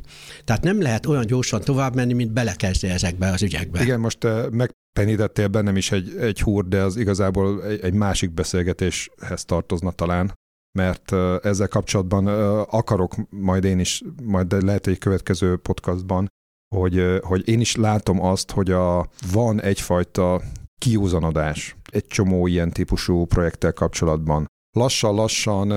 [0.45, 3.83] Tehát nem lehet olyan gyorsan tovább menni, mint belekezdni ezekbe az ügyekbe.
[3.83, 9.45] Igen, most megpenítettél bennem is egy, egy húr, de az igazából egy, egy másik beszélgetéshez
[9.45, 10.35] tartozna talán,
[10.79, 11.13] mert
[11.45, 12.27] ezzel kapcsolatban
[12.65, 16.29] akarok majd én is, majd lehet egy következő podcastban,
[16.73, 20.43] hogy, hogy én is látom azt, hogy a, van egyfajta
[20.79, 24.47] kiúzanodás egy csomó ilyen típusú projekttel kapcsolatban.
[24.77, 25.73] Lassan-lassan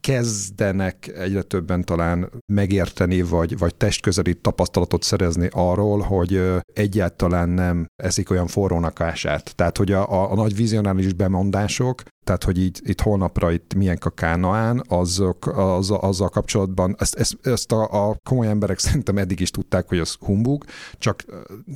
[0.00, 8.30] kezdenek egyre többen talán megérteni, vagy, vagy testközeli tapasztalatot szerezni arról, hogy egyáltalán nem eszik
[8.30, 9.56] olyan forrónak ását.
[9.56, 13.98] Tehát, hogy a, a, a nagy vizionális bemondások, tehát, hogy így, itt holnapra itt milyen
[14.00, 19.40] a kánaán, azok, az, azzal kapcsolatban, ezt, ezt, ezt a, a komoly emberek szerintem eddig
[19.40, 20.64] is tudták, hogy az humbug,
[20.98, 21.24] csak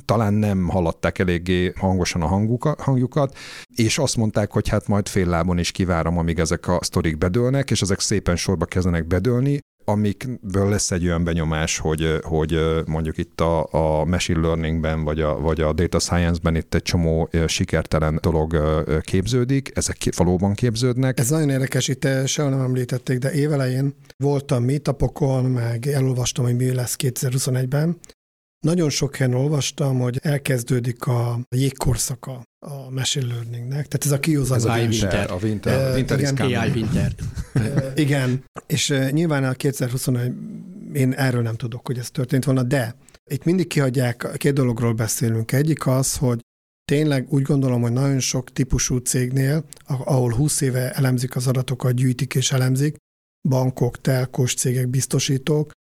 [0.05, 3.37] talán nem hallatták eléggé hangosan a hangukat, hangjukat,
[3.75, 7.71] és azt mondták, hogy hát majd fél lábon is kivárom, amíg ezek a sztorik bedőlnek,
[7.71, 13.41] és ezek szépen sorba kezdenek bedőlni, amikből lesz egy olyan benyomás, hogy, hogy mondjuk itt
[13.41, 18.57] a, a machine learningben, vagy a, vagy a data science-ben itt egy csomó sikertelen dolog
[19.01, 21.19] képződik, ezek valóban képződnek.
[21.19, 26.73] Ez nagyon érdekes, itt sehol nem említették, de évelején voltam meetupokon, meg elolvastam, hogy mi
[26.73, 27.97] lesz 2021-ben,
[28.59, 34.79] nagyon sok helyen olvastam, hogy elkezdődik a jégkorszaka a machine learningnek, tehát ez a kiúzanodás.
[34.79, 35.31] Az winter.
[35.31, 37.11] A winter, uh, winter igen, AI winter.
[37.55, 40.31] uh, igen, és uh, nyilván a 2021
[40.93, 42.95] én erről nem tudok, hogy ez történt volna, de
[43.31, 45.51] itt mindig kihagyják, két dologról beszélünk.
[45.51, 46.39] Egyik az, hogy
[46.85, 52.35] tényleg úgy gondolom, hogy nagyon sok típusú cégnél, ahol 20 éve elemzik az adatokat, gyűjtik
[52.35, 52.95] és elemzik,
[53.49, 55.71] bankok, telkos cégek, biztosítók,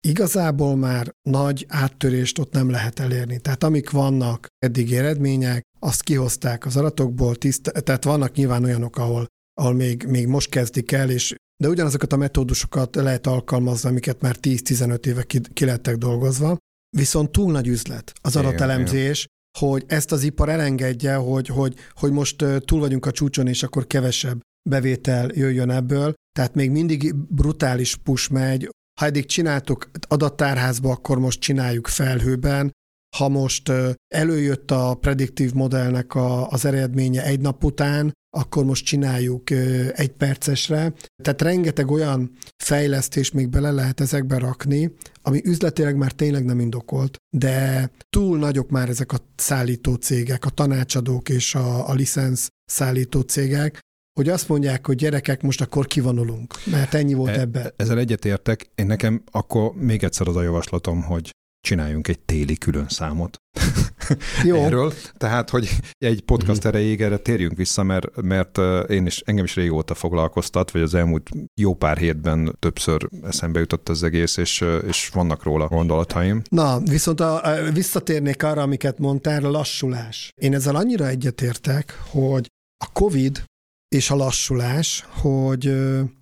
[0.00, 3.38] igazából már nagy áttörést ott nem lehet elérni.
[3.38, 9.26] Tehát amik vannak eddig eredmények, azt kihozták az adatokból, tiszt, tehát vannak nyilván olyanok, ahol,
[9.60, 14.36] ahol még, még most kezdik el, és de ugyanazokat a metódusokat lehet alkalmazni, amiket már
[14.40, 16.56] 10-15 éve ki, ki lettek dolgozva.
[16.96, 19.26] Viszont túl nagy üzlet az adatelemzés,
[19.58, 23.86] hogy ezt az ipar elengedje, hogy, hogy, hogy most túl vagyunk a csúcson, és akkor
[23.86, 26.14] kevesebb bevétel jöjjön ebből.
[26.32, 32.72] Tehát még mindig brutális push megy, ha eddig csináltuk adattárházba, akkor most csináljuk felhőben,
[33.16, 33.72] ha most
[34.14, 39.50] előjött a prediktív modellnek a, az eredménye egy nap után, akkor most csináljuk
[39.92, 40.92] egy percesre.
[41.22, 42.32] Tehát rengeteg olyan
[42.62, 48.70] fejlesztés még bele lehet ezekbe rakni, ami üzletileg már tényleg nem indokolt, de túl nagyok
[48.70, 53.80] már ezek a szállító cégek, a tanácsadók és a, a licensz szállító cégek,
[54.18, 57.72] hogy azt mondják, hogy gyerekek, most akkor kivonulunk, mert ennyi volt e, ebben.
[57.76, 58.70] Ezzel egyetértek.
[58.74, 63.36] Én nekem akkor még egyszer az a javaslatom, hogy csináljunk egy téli külön számot.
[64.44, 64.56] Jó.
[64.64, 64.92] Erről.
[65.16, 66.68] Tehát, hogy egy podcast Mhm.
[66.68, 68.58] erejéig erre térjünk vissza, mert, mert
[68.90, 73.88] én is, engem is régóta foglalkoztat, vagy az elmúlt jó pár hétben többször eszembe jutott
[73.88, 76.42] az egész, és, és vannak róla gondolataim.
[76.50, 80.32] Na, viszont a, a, visszatérnék arra, amiket mondtál, a lassulás.
[80.40, 82.46] Én ezzel annyira egyetértek, hogy
[82.84, 83.42] a COVID
[83.88, 85.64] és a lassulás, hogy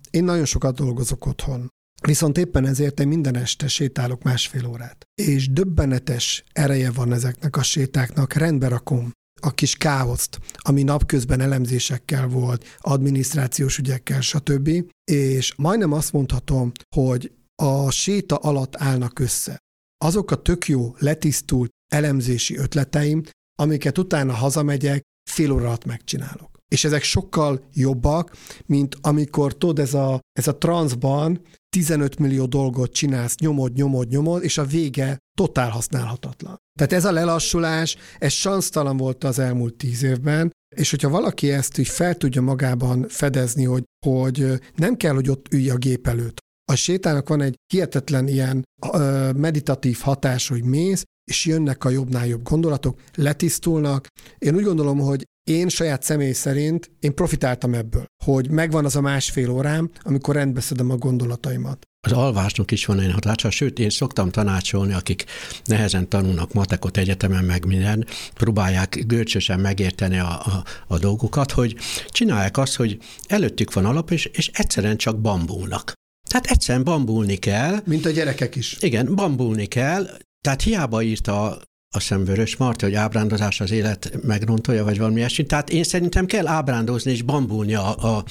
[0.09, 1.67] én nagyon sokat dolgozok otthon.
[2.01, 5.03] Viszont éppen ezért én minden este sétálok másfél órát.
[5.21, 12.27] És döbbenetes ereje van ezeknek a sétáknak, rendbe rakom a kis káoszt, ami napközben elemzésekkel
[12.27, 14.69] volt, adminisztrációs ügyekkel, stb.
[15.11, 17.31] És majdnem azt mondhatom, hogy
[17.63, 19.57] a séta alatt állnak össze.
[20.05, 23.23] Azok a tök jó, letisztult elemzési ötleteim,
[23.59, 26.56] amiket utána hazamegyek, fél óra alatt megcsinálok.
[26.71, 32.91] És ezek sokkal jobbak, mint amikor tudod, ez a, ez a transzban 15 millió dolgot
[32.93, 36.57] csinálsz, nyomod, nyomod, nyomod, és a vége totál használhatatlan.
[36.77, 41.77] Tehát ez a lelassulás, ez sansztalan volt az elmúlt tíz évben, és hogyha valaki ezt
[41.77, 46.37] így fel tudja magában fedezni, hogy, hogy nem kell, hogy ott ülj a gép előtt.
[46.71, 52.27] A sétának van egy hihetetlen ilyen ö, meditatív hatás, hogy mész, és jönnek a jobbnál
[52.27, 54.07] jobb gondolatok, letisztulnak.
[54.37, 59.01] Én úgy gondolom, hogy én saját személy szerint, én profitáltam ebből, hogy megvan az a
[59.01, 61.85] másfél órám, amikor rendbeszedem a gondolataimat.
[62.07, 65.25] Az alvásnak is van egy hatása, sőt, én szoktam tanácsolni, akik
[65.65, 71.75] nehezen tanulnak matekot egyetemen, meg minden, próbálják görcsösen megérteni a, a, a dolgokat, hogy
[72.09, 75.93] csinálják azt, hogy előttük van alap, és, és egyszerűen csak bambulnak.
[76.29, 77.79] Tehát egyszerűen bambulni kell.
[77.85, 78.77] Mint a gyerekek is.
[78.79, 80.07] Igen, bambulni kell,
[80.41, 81.61] tehát hiába írta
[81.97, 85.45] a szemvörös Marti, hogy ábrándozás az élet megrontolja, vagy valami ilyesmi.
[85.45, 88.23] Tehát én szerintem kell ábrándozni és bambulni a, a,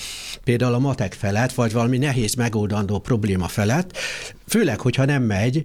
[0.45, 3.97] például a matek felett, vagy valami nehéz megoldandó probléma felett,
[4.47, 5.63] főleg, hogyha nem megy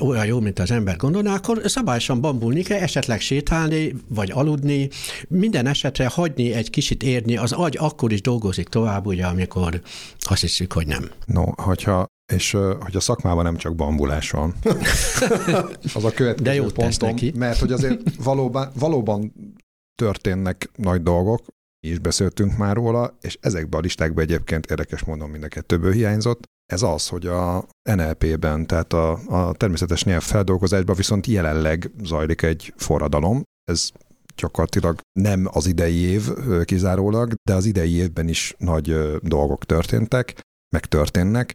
[0.00, 4.88] olyan jó, mint az ember gondolná, akkor szabályosan bambulni kell, esetleg sétálni, vagy aludni,
[5.28, 9.80] minden esetre hagyni egy kicsit érni, az agy akkor is dolgozik tovább, ugye, amikor
[10.18, 11.10] azt hiszük, hogy nem.
[11.26, 14.54] No, hogyha és hogy a szakmában nem csak bambulás van.
[15.94, 17.32] az a következő De jót pontom, neki.
[17.36, 19.32] mert hogy azért valóban, valóban
[19.94, 21.44] történnek nagy dolgok,
[21.86, 26.42] is beszéltünk már róla, és ezekben a listákban egyébként érdekes módon mind a kettőből hiányzott.
[26.72, 32.72] Ez az, hogy a NLP-ben, tehát a, a természetes nyelv feldolgozásban viszont jelenleg zajlik egy
[32.76, 33.42] forradalom.
[33.64, 33.90] Ez
[34.36, 36.28] gyakorlatilag nem az idei év
[36.64, 40.40] kizárólag, de az idei évben is nagy dolgok történtek,
[40.76, 41.52] megtörténnek,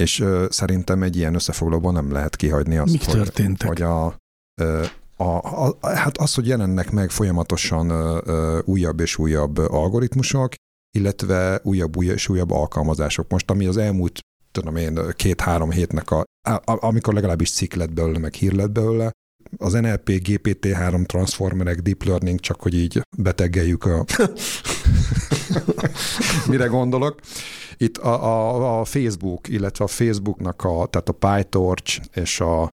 [0.00, 3.68] és ö, szerintem egy ilyen összefoglalóban nem lehet kihagyni azt, Mik hogy, történtek?
[3.68, 4.16] hogy a,
[4.60, 4.84] ö,
[5.16, 10.54] a, a, hát az, hogy jelennek meg folyamatosan ö, ö, újabb és újabb algoritmusok,
[10.96, 13.30] illetve újabb, újabb és újabb alkalmazások.
[13.30, 14.20] Most, ami az elmúlt,
[14.52, 19.10] tudom én, két-három hétnek, a, a, amikor legalábbis cikk lett belőle, meg hír lett belőle,
[19.56, 24.04] az NLP, GPT-3 transformerek, deep learning, csak hogy így beteggeljük a...
[26.50, 27.20] Mire gondolok?
[27.76, 32.68] Itt a, a, a Facebook, illetve a Facebooknak a, tehát a PyTorch és a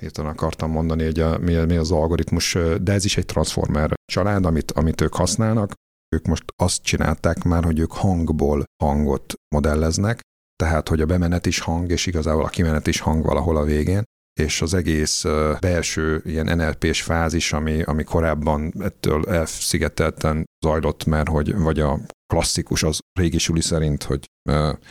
[0.00, 4.44] hirtelen akartam mondani, hogy a, mi, mi az algoritmus, de ez is egy transformer család,
[4.46, 5.72] amit, amit ők használnak.
[6.16, 10.20] Ők most azt csinálták már, hogy ők hangból hangot modelleznek,
[10.56, 14.02] tehát, hogy a bemenet is hang, és igazából a kimenet is hang valahol a végén,
[14.38, 15.24] és az egész
[15.60, 22.82] belső ilyen NLP-s fázis, ami, ami korábban ettől elszigetelten zajlott, mert hogy vagy a klasszikus
[22.82, 24.24] az régi suli szerint, hogy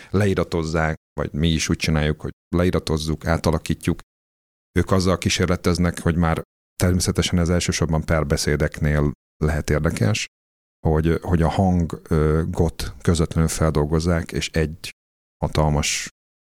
[0.10, 4.00] leiratozzák, vagy mi is úgy csináljuk, hogy leiratozzuk, átalakítjuk.
[4.80, 6.42] Ők azzal kísérleteznek, hogy már
[6.76, 9.12] természetesen ez elsősorban perbeszédeknél
[9.44, 10.26] lehet érdekes,
[10.88, 14.90] hogy, hogy a hangot közvetlenül feldolgozzák, és egy
[15.44, 16.08] hatalmas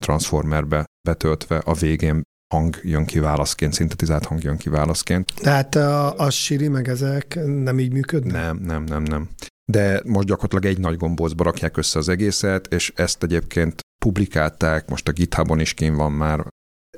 [0.05, 2.22] transformerbe betöltve a végén
[2.54, 5.32] hang jön ki válaszként, szintetizált hang jön ki válaszként.
[5.37, 8.32] Tehát a, a Siri meg ezek nem így működnek?
[8.32, 9.28] Nem, nem, nem, nem.
[9.72, 15.08] De most gyakorlatilag egy nagy gombócba rakják össze az egészet, és ezt egyébként publikálták, most
[15.08, 16.46] a GitHubon is kín van már.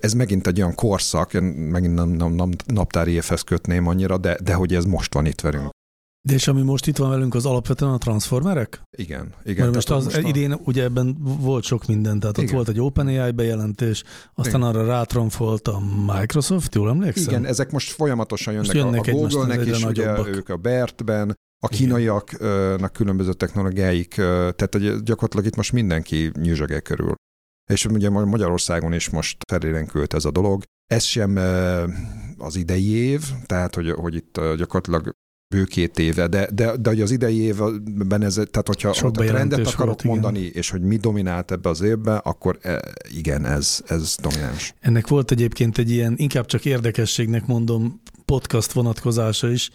[0.01, 4.39] Ez megint egy olyan korszak, én megint nem, nem, nem naptári évhez kötném annyira, de,
[4.43, 5.71] de hogy ez most van itt velünk.
[6.23, 8.83] De és ami most itt van velünk, az alapvetően a transformerek?
[8.91, 9.63] Igen, igen.
[9.63, 12.55] Mert most az most a- idén ugye ebben volt sok minden, tehát ott Igen.
[12.55, 14.05] volt egy OpenAI bejelentés,
[14.35, 17.29] aztán arra rátronfolt a Microsoft, jól emlékszem?
[17.29, 20.37] Igen, ezek most folyamatosan jönnek, Most jönnek a, a Google-nek is, ugye nagyobbak.
[20.37, 27.15] ők a BERT-ben, a kínaiaknak különböző technológiáik, tehát hogy gyakorlatilag itt most mindenki nyüzsöge körül.
[27.71, 30.63] És ugye Magyarországon is most felélenkült ez a dolog.
[30.87, 31.37] Ez sem
[32.39, 35.13] az idei év, tehát hogy, hogy itt gyakorlatilag
[35.55, 39.11] bő két éve, de, de, de hogy az idei évben ez, tehát hogyha Sok a
[39.11, 40.13] trendet bejelentés akarok volt, igen.
[40.13, 42.81] mondani, és hogy mi dominált ebbe az évbe, akkor e,
[43.15, 44.75] igen, ez, ez domináns.
[44.81, 49.71] Ennek volt egyébként egy ilyen, inkább csak érdekességnek mondom, podcast vonatkozása is.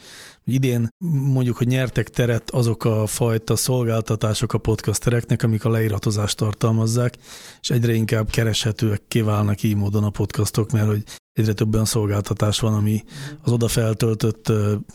[0.45, 0.87] Idén
[1.33, 7.17] mondjuk, hogy nyertek teret azok a fajta szolgáltatások a podcastereknek, amik a leiratozást tartalmazzák,
[7.61, 11.03] és egyre inkább kereshetőek kiválnak így módon a podcastok, mert hogy
[11.35, 13.03] egyre több olyan szolgáltatás van, ami
[13.41, 14.51] az oda feltöltött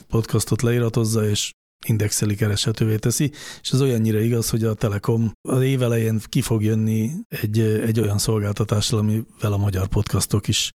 [0.08, 1.52] podcastot leiratozza, és
[1.86, 6.62] indexeli kereshetővé teszi, és ez olyannyira igaz, hogy a Telekom az év elején ki fog
[6.62, 10.70] jönni egy, egy olyan szolgáltatással, amivel a magyar podcastok is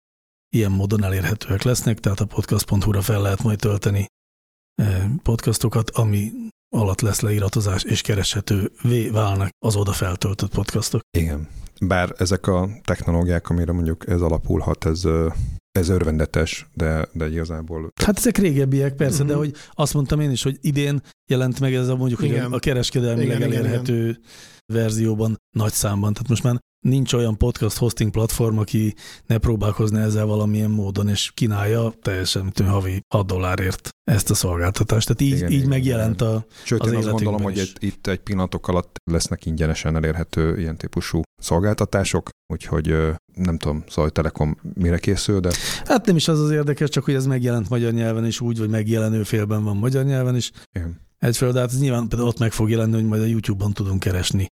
[0.49, 4.06] ilyen módon elérhetőek lesznek, tehát a podcast.hu-ra fel lehet majd tölteni
[5.23, 6.32] podcastokat, ami
[6.73, 11.01] alatt lesz leiratozás, és kereshetővé válnak az oda feltöltött podcastok.
[11.17, 11.47] Igen.
[11.81, 15.03] Bár ezek a technológiák, amire mondjuk ez alapulhat, ez,
[15.71, 19.27] ez örvendetes, de, de igazából Hát ezek régebbiek persze, uh-huh.
[19.27, 19.43] de Mhm.
[19.43, 22.51] hogy azt mondtam én is, hogy idén jelent meg ez a mondjuk hogy Igen.
[22.51, 24.19] a kereskedelmileg Igen, igen, elérhető
[24.73, 26.13] verzióban nagy számban.
[26.13, 31.32] Tehát most már nincs olyan podcast hosting platform, aki ne próbálkozna ezzel valamilyen módon, és
[31.34, 35.08] kínálja teljesen olyan havi 6 dollárért ezt a szolgáltatást.
[35.08, 36.46] Tehát így, Igen, így igen, megjelent a...
[36.63, 37.89] Sőt, az én azt gondolom, életünkben hogy is.
[37.89, 42.96] itt, egy pillanatok alatt lesznek ingyenesen elérhető ilyen típusú szolgáltatások, úgyhogy
[43.34, 45.52] nem tudom, szóval Telekom mire készül, de
[45.86, 48.69] Hát nem is az az érdekes, csak hogy ez megjelent magyar nyelven is úgy, vagy
[48.69, 50.52] megjelenő félben van magyar nyelven is.
[50.72, 51.02] igen.
[51.19, 54.00] Egyfelől, de hát ez nyilván például ott meg fog jelenni, hogy majd a YouTube-on tudunk
[54.00, 54.48] keresni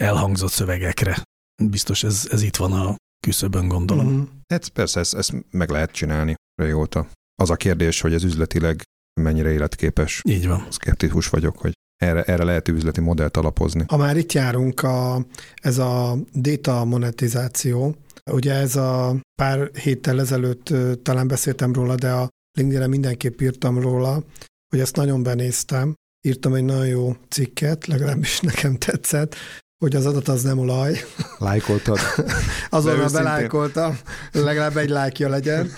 [0.00, 1.22] elhangzott szövegekre.
[1.70, 2.96] Biztos ez, ez itt van a
[3.26, 4.06] küszöbön, gondolom.
[4.06, 4.22] Mhm.
[4.48, 7.08] Hát persze, ezt, ezt meg lehet csinálni régóta.
[7.42, 8.82] Az a kérdés, hogy ez üzletileg
[9.20, 10.20] mennyire életképes.
[10.28, 10.66] Így van.
[10.70, 11.72] Szkeptikus vagyok, hogy
[12.02, 13.84] erre, erre lehet üzleti modellt alapozni.
[13.88, 17.96] Ha már itt járunk, a, ez a data monetizáció,
[18.30, 24.24] ugye ez a pár héttel ezelőtt talán beszéltem róla, de a LinkedIn-en mindenképp írtam róla,
[24.68, 25.94] hogy ezt nagyon benéztem.
[26.26, 29.36] Írtam egy nagyon jó cikket, legalábbis nekem tetszett,
[29.82, 30.96] hogy az adat az nem olaj.
[31.38, 31.98] Lájkoltad?
[32.70, 33.98] Azonnal belájkoltam,
[34.32, 35.70] legalább egy lájkja legyen.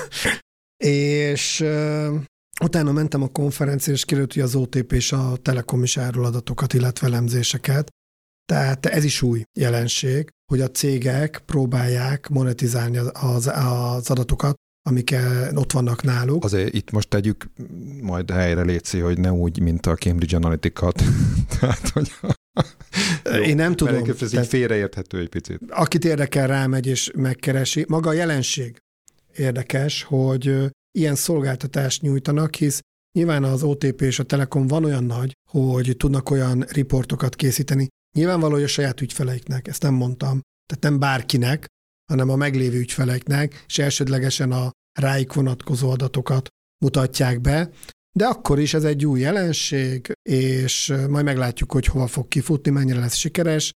[0.84, 2.14] és ö,
[2.62, 6.72] utána mentem a konferenciára, és kiderült, hogy az OTP és a Telekom is árul adatokat,
[6.72, 7.88] illetve elemzéseket.
[8.44, 14.54] Tehát ez is új jelenség, hogy a cégek próbálják monetizálni az, az, adatokat,
[14.88, 15.14] amik
[15.54, 16.44] ott vannak náluk.
[16.44, 17.50] Azért itt most tegyük
[18.00, 21.02] majd helyre létszi, hogy ne úgy, mint a Cambridge Analytica-t.
[21.60, 22.12] Tehát, hogy
[23.38, 23.94] Én nem tudom.
[23.94, 25.60] Ez így Tehát- félreérthető egy picit.
[25.68, 27.84] akit érdekel, rámegy és megkeresi.
[27.88, 28.76] Maga a jelenség
[29.36, 30.56] érdekes, hogy
[30.98, 32.80] ilyen szolgáltatást nyújtanak, hisz
[33.18, 37.88] nyilván az OTP és a Telekom van olyan nagy, hogy tudnak olyan riportokat készíteni.
[38.16, 41.66] Nyilvánvaló, hogy a saját ügyfeleiknek, ezt nem mondtam, tehát nem bárkinek,
[42.10, 46.48] hanem a meglévő ügyfeleknek, és elsődlegesen a ráik vonatkozó adatokat
[46.84, 47.70] mutatják be,
[48.12, 52.98] de akkor is ez egy új jelenség, és majd meglátjuk, hogy hova fog kifutni, mennyire
[52.98, 53.72] lesz sikeres.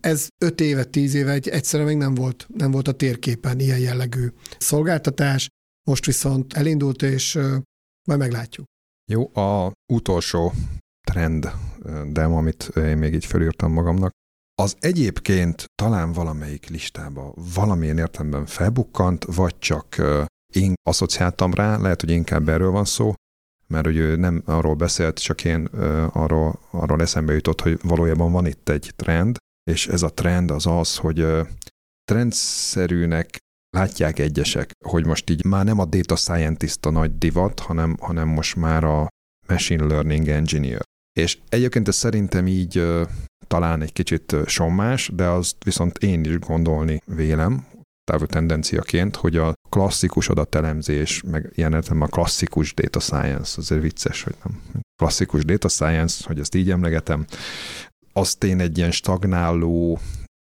[0.00, 3.78] Ez öt éve, tíz éve egy, egyszerűen még nem volt, nem volt a térképen ilyen
[3.78, 5.48] jellegű szolgáltatás,
[5.90, 7.34] most viszont elindult, és
[8.08, 8.66] majd meglátjuk.
[9.10, 10.52] Jó, a utolsó
[11.06, 11.50] trend
[12.06, 14.10] demo, amit én még így felírtam magamnak,
[14.54, 19.96] az egyébként talán valamelyik listába valamilyen értelemben felbukkant, vagy csak
[20.54, 23.12] én asszociáltam rá, lehet, hogy inkább erről van szó,
[23.72, 25.64] mert hogy ő nem arról beszélt, csak én
[26.12, 29.36] arról, arról eszembe jutott, hogy valójában van itt egy trend,
[29.70, 31.26] és ez a trend az az, hogy
[32.04, 33.38] trendszerűnek
[33.76, 38.28] látják egyesek, hogy most így már nem a data scientist a nagy divat, hanem, hanem
[38.28, 39.08] most már a
[39.46, 40.82] machine learning engineer.
[41.12, 42.82] És egyébként ez szerintem így
[43.46, 47.66] talán egy kicsit sommás, de azt viszont én is gondolni vélem,
[48.08, 54.22] távol tendenciaként, hogy a klasszikus adatelemzés, meg ilyen értelemben a klasszikus data science, azért vicces,
[54.22, 54.60] hogy nem
[55.02, 57.26] klasszikus data science, hogy ezt így emlegetem,
[58.12, 59.98] azt én egy ilyen stagnáló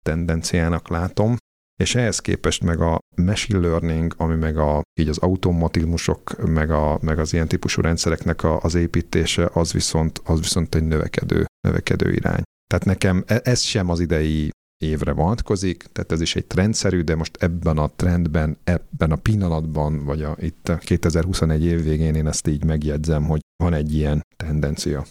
[0.06, 1.36] tendenciának látom,
[1.80, 6.99] és ehhez képest meg a machine learning, ami meg a, így az automatizmusok, meg, a,
[7.02, 12.12] meg az ilyen típusú rendszereknek a, az építése, az viszont, az viszont egy növekedő, növekedő
[12.12, 12.41] irány.
[12.67, 14.49] Tehát nekem e- ez sem az idei
[14.83, 20.05] évre vonatkozik, tehát ez is egy trendszerű, de most ebben a trendben, ebben a pillanatban,
[20.05, 24.21] vagy a, itt a 2021 év végén én ezt így megjegyzem, hogy van egy ilyen
[24.37, 25.05] tendencia.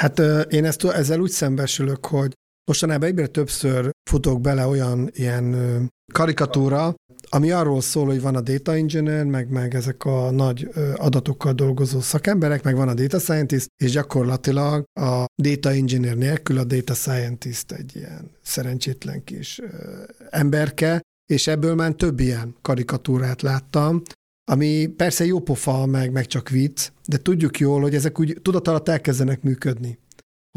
[0.00, 0.18] Hát
[0.52, 2.32] én ezt, ezzel úgy szembesülök, hogy
[2.70, 5.56] mostanában egyre többször futok bele olyan ilyen
[6.12, 6.94] karikatúra,
[7.28, 12.00] ami arról szól, hogy van a data engineer, meg, meg ezek a nagy adatokkal dolgozó
[12.00, 17.72] szakemberek, meg van a data scientist, és gyakorlatilag a data engineer nélkül a data scientist
[17.72, 19.60] egy ilyen szerencsétlen kis
[20.30, 21.00] emberke,
[21.32, 24.02] és ebből már több ilyen karikatúrát láttam,
[24.50, 28.68] ami persze jó pofa, meg, meg csak vicc, de tudjuk jól, hogy ezek úgy tudat
[28.68, 29.98] alatt elkezdenek működni.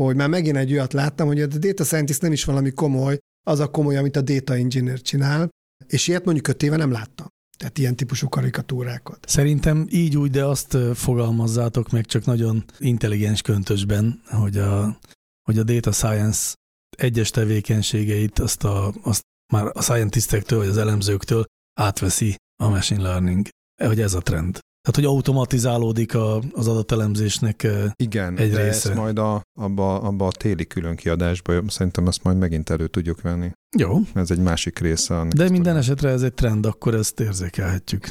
[0.02, 3.18] Hogy már megint egy olyat láttam, hogy a data scientist nem is valami komoly,
[3.48, 5.50] az a komoly, amit a data engineer csinál,
[5.88, 7.28] és ilyet mondjuk öt éve nem láttam.
[7.58, 9.26] Tehát ilyen típusú karikatúrákat.
[9.28, 15.00] Szerintem így úgy, de azt fogalmazzátok meg csak nagyon intelligens köntösben, hogy a,
[15.44, 16.54] hogy a data science
[16.98, 19.22] egyes tevékenységeit azt, a, azt
[19.54, 21.46] már a scientistektől vagy az elemzőktől
[21.80, 23.48] átveszi a machine learning.
[23.84, 24.60] Hogy ez a trend.
[24.82, 28.90] Tehát, hogy automatizálódik a, az adatelemzésnek Igen, egy de része.
[28.90, 33.22] ezt majd a, abba, abba a téli külön kiadásba szerintem ezt majd megint elő tudjuk
[33.22, 33.52] venni.
[33.78, 34.00] Jó.
[34.14, 35.16] Ez egy másik része.
[35.20, 35.84] annak De minden sztorinak.
[35.84, 38.08] esetre ez egy trend, akkor ezt érzékelhetjük.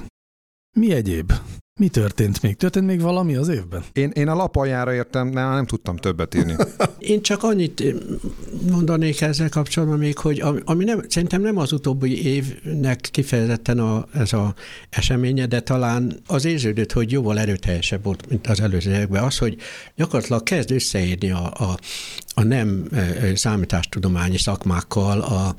[0.77, 1.33] Mi egyéb?
[1.79, 2.57] Mi történt még?
[2.57, 3.85] Történt még valami az évben?
[3.93, 6.57] Én, én a lap aljára értem, nem, nem tudtam többet írni.
[6.99, 7.83] Én csak annyit
[8.71, 14.33] mondanék ezzel kapcsolatban még, hogy ami nem, szerintem nem az utóbbi évnek kifejezetten a, ez
[14.33, 14.55] a
[14.91, 19.23] eseménye, de talán az érződött, hogy jóval erőteljesebb volt, mint az előző években.
[19.23, 19.57] Az, hogy
[19.97, 21.79] gyakorlatilag kezd összeérni a, a,
[22.39, 22.89] a nem
[23.35, 25.55] számítástudományi szakmákkal a,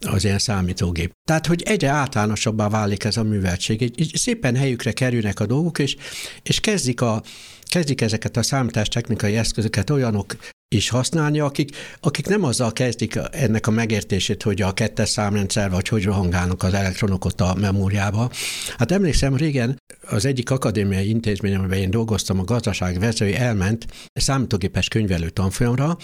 [0.00, 1.12] az ilyen számítógép.
[1.28, 3.80] Tehát, hogy egyre általánosabbá válik ez a műveltség.
[3.80, 5.96] Így, így szépen helyükre kerülnek a dolgok, és,
[6.42, 7.22] és kezdik, a,
[7.62, 10.36] kezdik ezeket a számítástechnikai eszközöket olyanok
[10.74, 15.88] is használni, akik, akik nem azzal kezdik ennek a megértését, hogy a kettes számrendszer, vagy
[15.88, 18.30] hogy rohangálnak az elektronok ott a memóriába.
[18.78, 24.88] Hát emlékszem, régen az egyik akadémiai intézmény, amiben én dolgoztam, a gazdaság vezetői elment számítógépes
[24.88, 25.96] könyvelő tanfolyamra,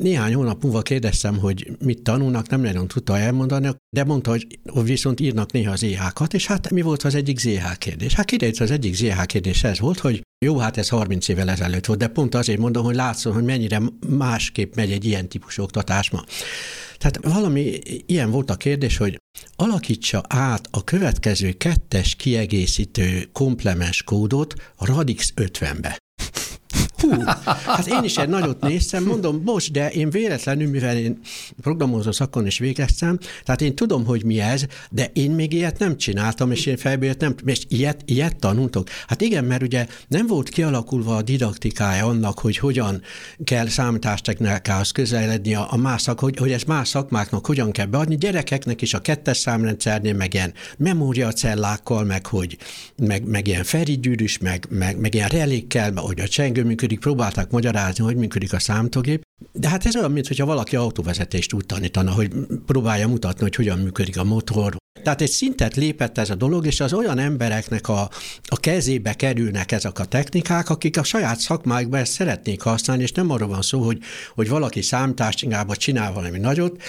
[0.00, 5.20] néhány hónap múlva kérdeztem, hogy mit tanulnak, nem nagyon tudta elmondani, de mondta, hogy viszont
[5.20, 8.14] írnak néha az EH-kat, és hát mi volt az egyik ZH kérdés?
[8.14, 11.86] Hát kiderült, az egyik ZH kérdés ez volt, hogy jó, hát ez 30 évvel ezelőtt
[11.86, 16.10] volt, de pont azért mondom, hogy látszom, hogy mennyire másképp megy egy ilyen típusú oktatás
[16.10, 16.24] ma.
[16.98, 19.18] Tehát valami ilyen volt a kérdés, hogy
[19.56, 25.98] alakítsa át a következő kettes kiegészítő komplemens kódot a Radix 50-be.
[27.00, 31.20] Hú, hát én is egy nagyot néztem, mondom, bocs, de én véletlenül, mivel én
[31.60, 35.96] programozó szakon is végeztem, tehát én tudom, hogy mi ez, de én még ilyet nem
[35.96, 38.88] csináltam, és én fejből nem, és ilyet, ilyet tanultok.
[39.06, 43.02] Hát igen, mert ugye nem volt kialakulva a didaktikája annak, hogy hogyan
[43.44, 48.16] kell számítástechnikához közeledni a, a más szak, hogy, hogy ez más szakmáknak hogyan kell beadni,
[48.16, 52.58] gyerekeknek is a kettes számrendszernél, meg ilyen memóriacellákkal, meg hogy
[52.96, 58.04] meg, meg ilyen ferigyűrűs, meg, meg, meg ilyen relikkel, hogy a csengő működik, próbálták magyarázni,
[58.04, 59.22] hogy működik a számítógép,
[59.52, 62.30] de hát ez olyan, mintha valaki autóvezetést úgy tanítana, hogy
[62.66, 64.76] próbálja mutatni, hogy hogyan működik a motor.
[65.02, 68.10] Tehát egy szintet lépett ez a dolog, és az olyan embereknek a,
[68.48, 73.30] a kezébe kerülnek ezek a technikák, akik a saját szakmáikban ezt szeretnék használni, és nem
[73.30, 73.98] arról van szó, hogy,
[74.34, 76.82] hogy valaki számítástcsinálva csinál valami nagyot,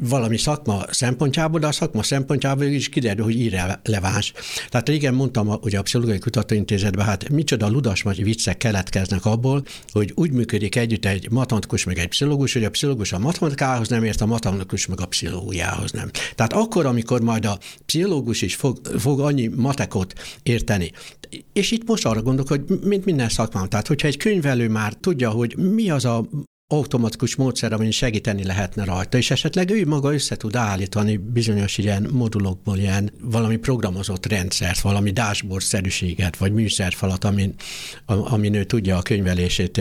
[0.00, 4.32] valami szakma szempontjából, de a szakma szempontjából is kiderül, hogy irreleváns.
[4.68, 9.62] Tehát régen mondtam, hogy a Pszichológiai Kutatóintézetben, hát micsoda ludas vagy viccek keletkeznek abból,
[9.92, 11.30] hogy úgy működik együtt egy
[11.68, 15.06] matematikus meg egy pszichológus, hogy a pszichológus a matematikához nem ért, a matematikus meg a
[15.06, 16.10] pszichológiához nem.
[16.34, 20.12] Tehát akkor, amikor majd a pszichológus is fog, fog annyi matekot
[20.42, 20.92] érteni,
[21.52, 25.30] és itt most arra gondolok, hogy mint minden szakmán, tehát hogyha egy könyvelő már tudja,
[25.30, 26.28] hogy mi az a
[26.70, 32.08] automatikus módszer, amin segíteni lehetne rajta, és esetleg ő maga össze tud állítani bizonyos ilyen
[32.12, 37.54] modulokból ilyen valami programozott rendszert, valami dashboard-szerűséget, vagy műszerfalat, amin,
[38.06, 39.80] amin ő tudja a könyvelését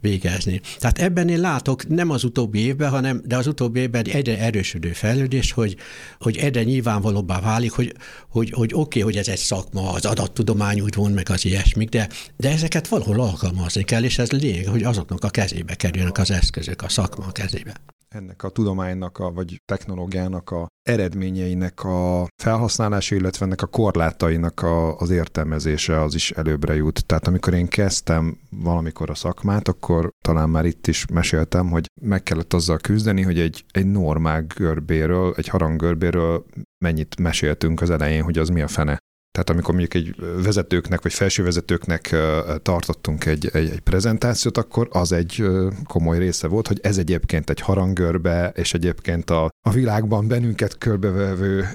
[0.00, 0.60] végezni.
[0.78, 4.38] Tehát ebben én látok nem az utóbbi évben, hanem de az utóbbi évben egy egyre
[4.38, 5.76] erősödő fejlődés, hogy,
[6.20, 7.94] hogy egyre nyilvánvalóbbá válik, hogy,
[8.28, 11.88] hogy, hogy oké, okay, hogy ez egy szakma, az adattudomány úgy von, meg az ilyesmik,
[11.88, 16.27] de, de ezeket valahol alkalmazni kell, és ez lényeg, hogy azoknak a kezébe kerüljenek az
[16.28, 17.74] az eszközök a szakma kezébe.
[18.08, 24.96] Ennek a tudománynak, a, vagy technológiának a eredményeinek a felhasználása, illetve ennek a korlátainak a,
[24.96, 27.06] az értelmezése az is előbbre jut.
[27.06, 32.22] Tehát amikor én kezdtem valamikor a szakmát, akkor talán már itt is meséltem, hogy meg
[32.22, 36.44] kellett azzal küzdeni, hogy egy, egy normál görbéről, egy haranggörbéről
[36.84, 38.98] mennyit meséltünk az elején, hogy az mi a fene.
[39.38, 42.16] Tehát amikor mondjuk egy vezetőknek vagy felsővezetőknek
[42.62, 45.44] tartottunk egy, egy, egy prezentációt, akkor az egy
[45.84, 51.68] komoly része volt, hogy ez egyébként egy harangörbe, és egyébként a, a világban bennünket körbevevő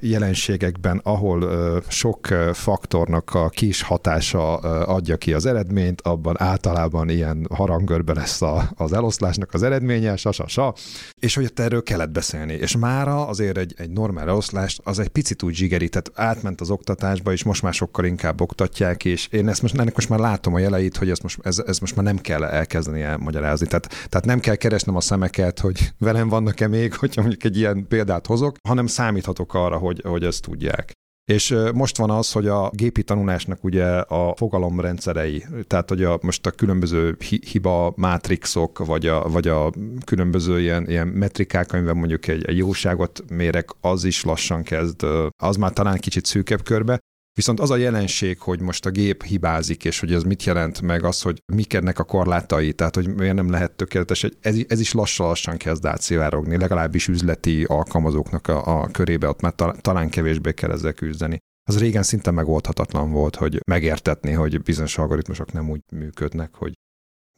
[0.00, 8.12] jelenségekben, ahol sok faktornak a kis hatása adja ki az eredményt, abban általában ilyen harangörbe
[8.12, 10.74] lesz a, az eloszlásnak az eredménye, sa, sa,
[11.20, 12.52] és hogy erről kellett beszélni.
[12.52, 16.70] És mára azért egy, egy normál eloszlást az egy picit úgy zsigeri, tehát átment az
[16.70, 20.18] oktatás, oktatásba, és most már sokkal inkább oktatják, és én ezt most, ennek most már
[20.18, 23.66] látom a jeleit, hogy ezt most, ez, ez most már nem kell elkezdeni elmagyarázni.
[23.66, 27.86] Tehát, tehát nem kell keresnem a szemeket, hogy velem vannak-e még, hogyha mondjuk egy ilyen
[27.88, 30.92] példát hozok, hanem számíthatok arra, hogy, hogy ezt tudják.
[31.32, 36.46] És most van az, hogy a gépi tanulásnak ugye a fogalomrendszerei, tehát hogy a, most
[36.46, 37.16] a különböző
[37.50, 39.72] hiba mátrixok, vagy a, vagy a
[40.04, 45.06] különböző ilyen, ilyen metrikák, amiben mondjuk egy, egy jóságot mérek, az is lassan kezd,
[45.42, 46.98] az már talán kicsit szűkebb körbe,
[47.34, 51.04] Viszont az a jelenség, hogy most a gép hibázik, és hogy ez mit jelent meg
[51.04, 54.92] az, hogy mik ennek a korlátai, tehát hogy miért nem lehet tökéletes, ez, ez is
[54.92, 60.92] lassan-lassan kezd átszivárogni, legalábbis üzleti alkalmazóknak a, a körébe, ott már talán kevésbé kell ezzel
[60.92, 61.38] küzdeni.
[61.68, 66.72] Az régen szinte megoldhatatlan volt, hogy megértetni, hogy bizonyos algoritmusok nem úgy működnek, hogy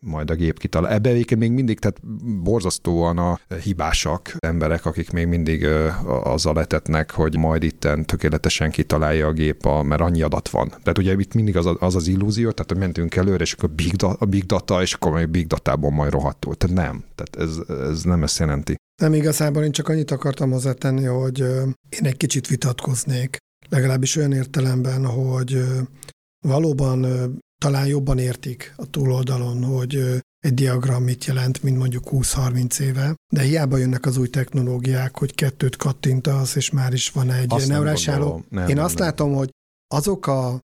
[0.07, 0.93] majd a gép kitalál.
[0.93, 2.01] Ebbe egyébként még mindig, tehát
[2.43, 5.67] borzasztóan a hibásak emberek, akik még mindig
[6.23, 10.69] azzal etetnek, hogy majd itten tökéletesen kitalálja a gép, a, mert annyi adat van.
[10.69, 13.93] Tehát ugye itt mindig az az, az illúzió, tehát hogy mentünk előre, és akkor big
[13.93, 16.55] da, a big data, és akkor a big datából majd rohadtul.
[16.55, 18.75] Tehát nem, tehát ez, ez nem ezt jelenti.
[19.03, 21.39] Nem igazából én csak annyit akartam hozzátenni, hogy
[21.89, 23.37] én egy kicsit vitatkoznék,
[23.69, 25.65] legalábbis olyan értelemben, hogy
[26.47, 27.07] valóban
[27.59, 33.43] talán jobban értik a túloldalon, hogy egy diagram mit jelent, mint mondjuk 20-30 éve, de
[33.43, 38.37] hiába jönnek az új technológiák, hogy kettőt kattintasz, és már is van egy neurális háló.
[38.37, 39.07] Én nem, azt nem.
[39.07, 39.51] látom, hogy
[39.95, 40.61] azok a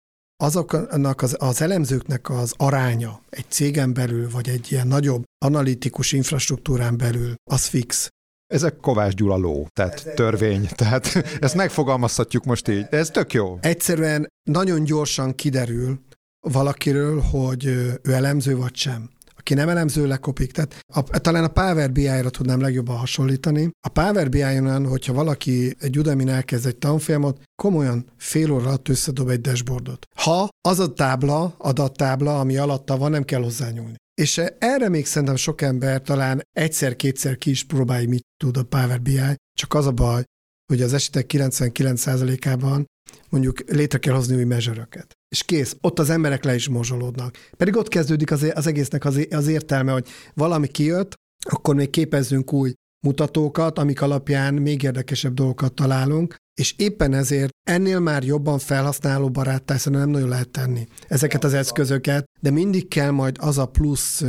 [0.43, 6.97] azoknak az, az elemzőknek az aránya egy cégen belül, vagy egy ilyen nagyobb analitikus infrastruktúrán
[6.97, 8.09] belül, az fix.
[8.53, 13.57] Ezek Kovács Gyula ló, tehát törvény, tehát ezt megfogalmazhatjuk most így, de ez tök jó.
[13.61, 15.99] Egyszerűen nagyon gyorsan kiderül,
[16.47, 19.09] valakiről, hogy ő elemző vagy sem.
[19.39, 20.51] Aki nem elemző, lekopik.
[20.51, 23.69] Tehát a, talán a Power BI-ra tudnám legjobban hasonlítani.
[23.87, 29.29] A Power BI-on, hogyha valaki egy udemy elkezd egy tanfolyamot, komolyan fél óra alatt összedob
[29.29, 30.05] egy dashboardot.
[30.15, 33.95] Ha az a tábla, adattábla, ami alatta van, nem kell hozzányúlni.
[34.21, 39.01] És erre még szerintem sok ember talán egyszer-kétszer ki is próbálja, mit tud a Power
[39.01, 40.23] BI, csak az a baj,
[40.65, 42.85] hogy az esetek 99%-ában
[43.29, 45.13] mondjuk létre kell hozni új mezőröket.
[45.29, 47.37] És kész, ott az emberek le is mozsolódnak.
[47.57, 51.13] Pedig ott kezdődik az, az egésznek az, az értelme, hogy valami kijött,
[51.49, 52.73] akkor még képezzünk új
[53.05, 59.77] mutatókat, amik alapján még érdekesebb dolgokat találunk, és éppen ezért ennél már jobban felhasználó baráttá
[59.77, 64.23] szerintem nem nagyon lehet tenni ezeket az eszközöket, de mindig kell majd az a plusz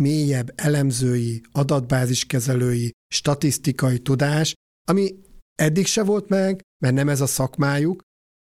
[0.00, 4.54] mélyebb elemzői, adatbáziskezelői, statisztikai tudás,
[4.88, 5.14] ami
[5.54, 8.00] eddig se volt meg, mert nem ez a szakmájuk,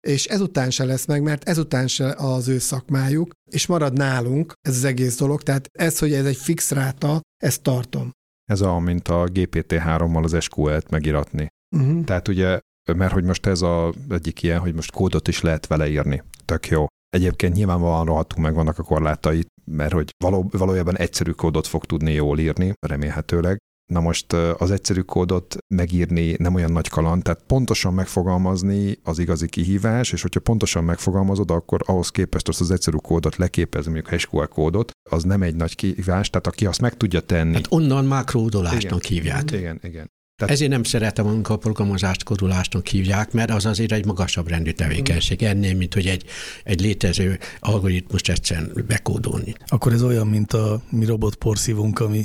[0.04, 4.76] és ezután se lesz meg, mert ezután se az ő szakmájuk, és marad nálunk ez
[4.76, 8.10] az egész dolog, tehát ez, hogy ez egy fix ráta, ezt tartom.
[8.44, 11.48] Ez a, mint a GPT-3-mal az SQL-t megiratni.
[11.76, 12.04] Uh-huh.
[12.04, 12.58] Tehát ugye,
[12.96, 16.22] mert hogy most ez az egyik ilyen, hogy most kódot is lehet vele írni.
[16.44, 16.86] Tök jó.
[17.08, 22.12] Egyébként nyilvánvalóan rohadtul meg vannak a korlátai, mert hogy való, valójában egyszerű kódot fog tudni
[22.12, 23.58] jól írni, remélhetőleg,
[23.92, 29.48] Na most az egyszerű kódot megírni nem olyan nagy kaland, tehát pontosan megfogalmazni az igazi
[29.48, 34.44] kihívás, és hogyha pontosan megfogalmazod, akkor ahhoz képest azt az egyszerű kódot leképezni, mondjuk SQL
[34.44, 37.54] kódot, az nem egy nagy kihívás, tehát aki azt meg tudja tenni.
[37.54, 39.50] Hát onnan makródolásnak hívják.
[39.50, 40.12] Igen, igen.
[40.36, 40.54] Tehát...
[40.54, 45.42] Ezért nem szeretem, amikor a programozást kodulásnak hívják, mert az azért egy magasabb rendű tevékenység,
[45.42, 46.24] ennél, mint hogy egy,
[46.64, 49.54] egy létező algoritmust egyszerűen bekódolni.
[49.66, 52.24] Akkor ez olyan, mint a mi robotporszívunk, ami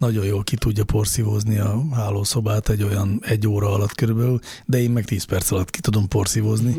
[0.00, 4.90] nagyon jól ki tudja porszívózni a hálószobát egy olyan egy óra alatt körülbelül, de én
[4.90, 6.76] meg 10 perc alatt ki tudom porszívózni.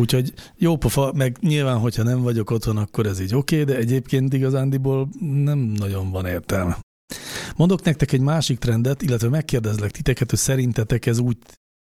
[0.00, 3.80] Úgyhogy jó pofa, meg nyilván, hogyha nem vagyok otthon, akkor ez így oké, okay, de
[3.80, 6.78] egyébként igazándiból nem nagyon van értelme.
[7.56, 11.36] Mondok nektek egy másik trendet, illetve megkérdezlek titeket, hogy szerintetek ez úgy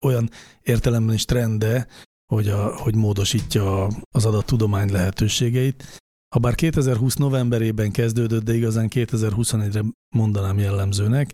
[0.05, 0.31] olyan
[0.63, 1.87] értelemben is trende,
[2.33, 6.02] hogy, a, hogy módosítja az adattudomány lehetőségeit.
[6.33, 9.83] Ha bár 2020 novemberében kezdődött, de igazán 2021-re
[10.15, 11.31] mondanám jellemzőnek,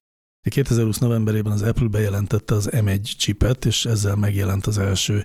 [0.51, 5.25] 2020 novemberében az Apple bejelentette az M1 chipet, és ezzel megjelent az első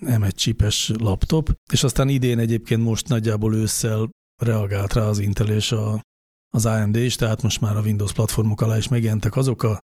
[0.00, 4.10] M1 chipes laptop, és aztán idén egyébként most nagyjából ősszel
[4.42, 6.00] reagált rá az Intel és a,
[6.54, 9.78] az AMD is, tehát most már a Windows platformok alá is megjelentek azok a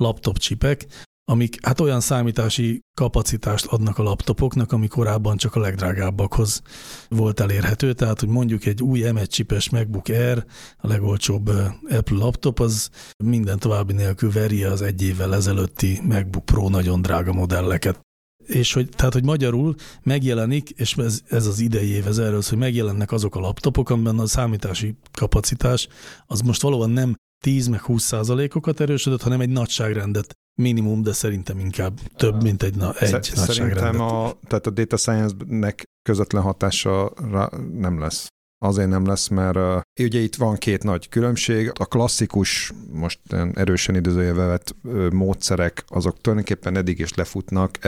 [0.00, 0.86] laptop csipek,
[1.24, 6.62] amik hát olyan számítási kapacitást adnak a laptopoknak, ami korábban csak a legdrágábbakhoz
[7.08, 7.92] volt elérhető.
[7.92, 10.44] Tehát, hogy mondjuk egy új M1 csipes MacBook Air,
[10.76, 11.48] a legolcsóbb
[11.88, 12.90] Apple laptop, az
[13.24, 18.00] minden további nélkül veri az egy évvel ezelőtti MacBook Pro nagyon drága modelleket.
[18.46, 22.58] És hogy, tehát, hogy magyarul megjelenik, és ez, ez az idei év, ez erről, hogy
[22.58, 25.88] megjelennek azok a laptopok, amiben a számítási kapacitás
[26.26, 31.58] az most valóban nem 10 meg 20 százalékokat erősödött, hanem egy nagyságrendet minimum, de szerintem
[31.58, 37.12] inkább több, mint egy, na, egy Szerintem a, tehát a data science-nek közvetlen hatása
[37.72, 38.26] nem lesz.
[38.64, 41.72] Azért nem lesz, mert uh, ugye itt van két nagy különbség.
[41.78, 43.20] A klasszikus, most
[43.54, 47.78] erősen időzőjelve vett uh, módszerek, azok tulajdonképpen eddig is lefutnak.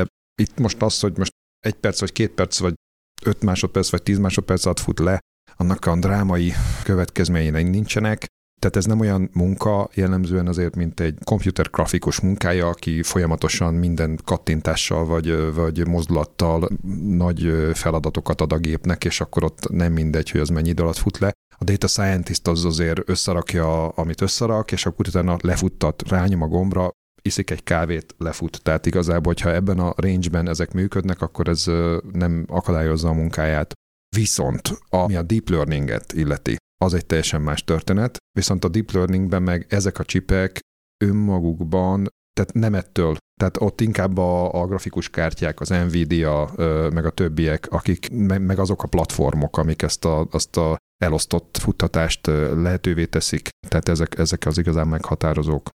[0.42, 2.74] Itt most az, hogy most egy perc, vagy két perc, vagy
[3.22, 5.18] öt másodperc, vagy tíz másodperc alatt fut le,
[5.56, 6.52] annak a drámai
[6.82, 8.26] következményei nincsenek,
[8.64, 14.18] tehát ez nem olyan munka jellemzően azért, mint egy komputer grafikus munkája, aki folyamatosan minden
[14.24, 16.68] kattintással vagy, vagy mozdulattal
[17.02, 20.96] nagy feladatokat ad a gépnek, és akkor ott nem mindegy, hogy az mennyi idő alatt
[20.96, 21.32] fut le.
[21.58, 26.90] A data scientist az azért összerakja, amit összerak, és akkor utána lefuttat, rányom a gombra,
[27.22, 28.62] iszik egy kávét, lefut.
[28.62, 31.64] Tehát igazából, hogyha ebben a range-ben ezek működnek, akkor ez
[32.12, 33.72] nem akadályozza a munkáját.
[34.16, 39.42] Viszont, ami a deep learninget illeti, az egy teljesen más történet, viszont a deep learningben
[39.42, 40.60] meg ezek a csipek
[41.04, 46.50] önmagukban, tehát nem ettől, tehát ott inkább a, a grafikus kártyák, az Nvidia,
[46.90, 52.26] meg a többiek, akik, meg azok a platformok, amik ezt a, azt a elosztott futtatást
[52.56, 55.68] lehetővé teszik, tehát ezek, ezek az igazán meghatározók.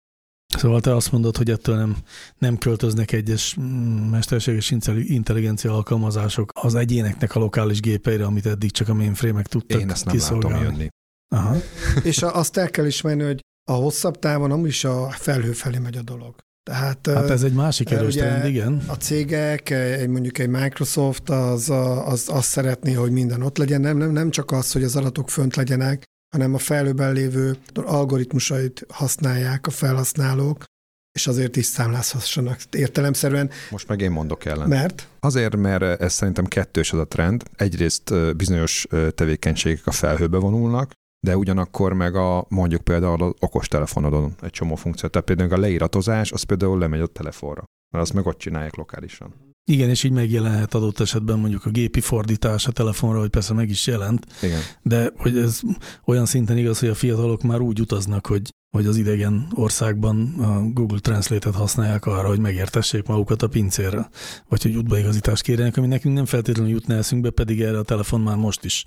[0.57, 1.97] Szóval te azt mondod, hogy ettől nem,
[2.39, 8.89] nem költöznek egyes mm, mesterséges intelligencia alkalmazások az egyéneknek a lokális gépeire, amit eddig csak
[8.89, 10.57] a mainframe-ek tudtak Én ezt nem kiszolgálni.
[10.57, 10.89] látom jönni.
[11.29, 11.57] Aha.
[12.03, 15.97] És azt el kell ismerni, hogy a hosszabb távon amúgy is a felhő felé megy
[15.97, 16.35] a dolog.
[16.71, 18.83] Tehát, hát ez egy másik erős trend, igen.
[18.87, 21.71] A cégek, egy, mondjuk egy Microsoft, az,
[22.05, 25.31] az azt szeretné, hogy minden ott legyen, nem, nem, nem csak az, hogy az adatok
[25.31, 26.05] fönt legyenek,
[26.37, 30.65] hanem a felhőben lévő algoritmusait használják a felhasználók,
[31.13, 33.51] és azért is számlázhassanak értelemszerűen.
[33.71, 34.69] Most meg én mondok ellen.
[34.69, 35.09] Mert?
[35.21, 37.43] Azért, mert ez szerintem kettős az a trend.
[37.57, 44.51] Egyrészt bizonyos tevékenységek a felhőbe vonulnak, de ugyanakkor meg a mondjuk például az okostelefonodon egy
[44.51, 45.09] csomó funkció.
[45.09, 49.35] Tehát például a leíratozás, az például lemegy a telefonra, mert azt meg ott csinálják lokálisan.
[49.71, 53.69] Igen, és így megjelenhet adott esetben mondjuk a gépi fordítás a telefonra, hogy persze meg
[53.69, 54.61] is jelent, Igen.
[54.83, 55.61] de hogy ez
[56.05, 60.63] olyan szinten igaz, hogy a fiatalok már úgy utaznak, hogy, hogy az idegen országban a
[60.73, 64.09] Google Translate-et használják arra, hogy megértessék magukat a pincérre,
[64.49, 68.37] vagy hogy útbaigazítást kérjenek, ami nekünk nem feltétlenül jutna eszünkbe, pedig erre a telefon már
[68.37, 68.85] most is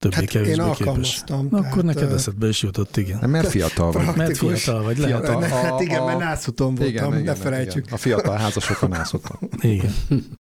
[0.00, 1.22] többé-kevésbé hát én képes.
[1.26, 3.18] Na, akkor neked eszedbe is jutott, igen.
[3.20, 4.16] Nem, mert fiatal vagy.
[4.16, 5.16] Mert fiatal vagy, lehet.
[5.16, 7.84] Fiatal, a, hát igen, a, mert nászuton voltam, igen, ne igen, felejtsük.
[7.84, 7.94] Igen.
[7.94, 9.38] A fiatal házasok a nászuton.
[9.60, 9.94] igen.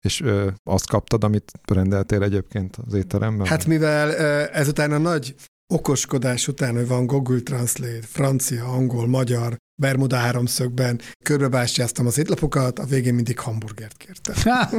[0.05, 3.47] És ö, azt kaptad, amit rendeltél egyébként az étteremben?
[3.47, 4.15] Hát mivel
[4.47, 5.35] ezután a nagy
[5.73, 12.85] okoskodás után, hogy van Google Translate, francia, angol, magyar, Bermuda háromszögben, körbebástyáztam az étlapokat, a
[12.85, 14.35] végén mindig hamburgert kértem.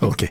[0.00, 0.28] Oké.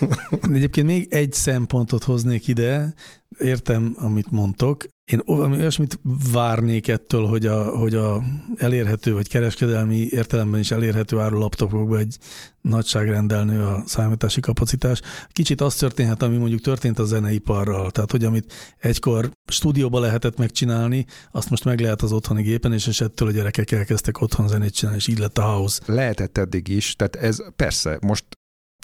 [0.00, 0.52] okay.
[0.56, 2.94] Egyébként még egy szempontot hoznék ide,
[3.38, 6.00] értem, amit mondtok, én olyasmit
[6.32, 8.22] várnék ettől, hogy a, hogy a
[8.56, 12.18] elérhető, vagy kereskedelmi értelemben is elérhető áru laptopokban egy
[12.60, 15.00] nagyságrendelnő a számítási kapacitás.
[15.28, 17.90] Kicsit az történhet, ami mondjuk történt a zeneiparral.
[17.90, 22.86] Tehát, hogy amit egykor stúdióba lehetett megcsinálni, azt most meg lehet az otthoni gépen, és,
[22.86, 25.82] és ettől a gyerekek elkezdtek otthon zenét csinálni, és így lett a house.
[25.86, 28.24] Lehetett eddig is, tehát ez persze, most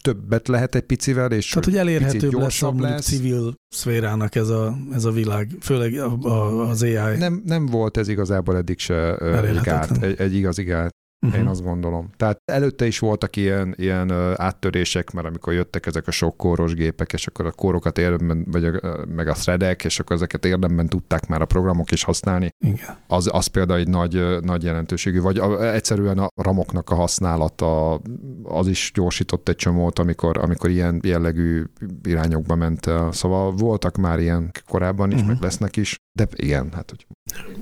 [0.01, 3.05] többet lehet egy picivel, és Tehát, hogy elérhetőbb lesz a lesz.
[3.05, 7.17] civil szférának ez a, ez a világ, főleg a, a, az AI.
[7.17, 9.17] Nem, nem volt ez igazából eddig se
[9.63, 10.99] gát, egy, egy igazi gát.
[11.27, 11.41] Uh-huh.
[11.41, 12.11] Én azt gondolom.
[12.17, 17.13] Tehát előtte is voltak ilyen, ilyen áttörések, mert amikor jöttek ezek a sok kóros gépek,
[17.13, 21.27] és akkor a kórokat érdemben, vagy a, meg a threadek, és akkor ezeket érdemben tudták
[21.27, 22.49] már a programok is használni.
[22.59, 22.97] Igen.
[23.07, 25.21] Az, az például egy nagy, nagy jelentőségű.
[25.21, 28.01] Vagy a, egyszerűen a ramoknak a használata,
[28.43, 31.65] az is gyorsított egy csomót, amikor, amikor ilyen jellegű
[32.03, 32.91] irányokba ment.
[33.11, 35.29] Szóval voltak már ilyen korábban is, uh-huh.
[35.33, 37.07] meg lesznek is, de igen, hát hogy...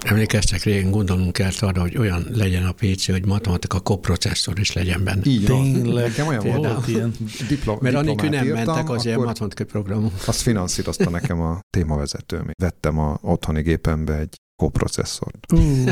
[0.00, 5.04] Emlékeztek, régen gondolunk kell arra, hogy olyan legyen a PC, hogy matematika koprocesszor is legyen
[5.04, 5.20] benne.
[5.24, 6.08] Így Tényleg.
[6.08, 7.14] Nekem olyan volt ilyen.
[7.48, 10.12] Diplom, Mert anélkül nem írtam, mentek az ilyen matematika programok.
[10.26, 12.50] Azt finanszírozta nekem a témavezetőm.
[12.62, 15.52] Vettem a otthoni gépembe egy koprocesszort.
[15.52, 15.90] Uh,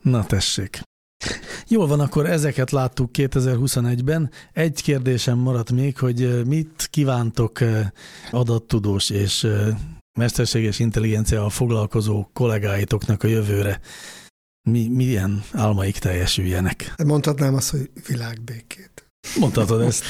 [0.00, 0.80] na tessék.
[1.68, 4.30] Jól van, akkor ezeket láttuk 2021-ben.
[4.52, 7.58] Egy kérdésem maradt még, hogy mit kívántok
[8.30, 9.46] adattudós és
[10.18, 13.80] mesterséges intelligenciával foglalkozó kollégáitoknak a jövőre
[14.68, 16.94] mi, milyen álmaik teljesüljenek.
[17.04, 19.10] Mondhatnám azt, hogy világbékét.
[19.38, 20.04] Mondhatod ezt.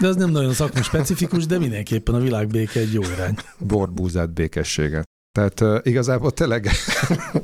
[0.00, 3.34] De ez nem nagyon szakma specifikus, de mindenképpen a világbéke egy jó irány.
[3.58, 5.04] Borbúzát békességet.
[5.36, 6.70] Tehát uh, igazából tényleg...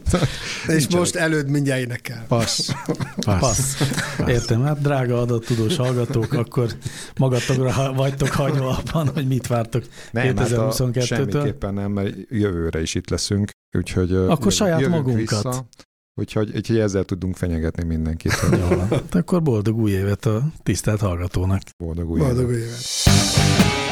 [0.76, 2.24] És most előd mindjárt énekel.
[2.28, 2.70] Passz.
[3.24, 3.40] Passz.
[3.40, 3.80] Passz.
[4.26, 6.70] Értem, hát drága adattudós hallgatók, akkor
[7.16, 10.92] magatokra vagytok hagyva abban, hogy mit vártok 2022-től.
[10.94, 13.50] Hát semmiképpen nem, mert jövőre is itt leszünk.
[13.76, 15.42] Úgyhogy akkor saját magunkat.
[15.42, 15.66] Vissza.
[16.14, 18.32] Úgyhogy, úgyhogy ezzel tudunk fenyegetni mindenkit.
[18.70, 21.62] Jó, hát akkor boldog új évet a tisztelt hallgatónak.
[21.78, 22.56] Boldog új boldog évet.
[22.56, 23.91] Új évet.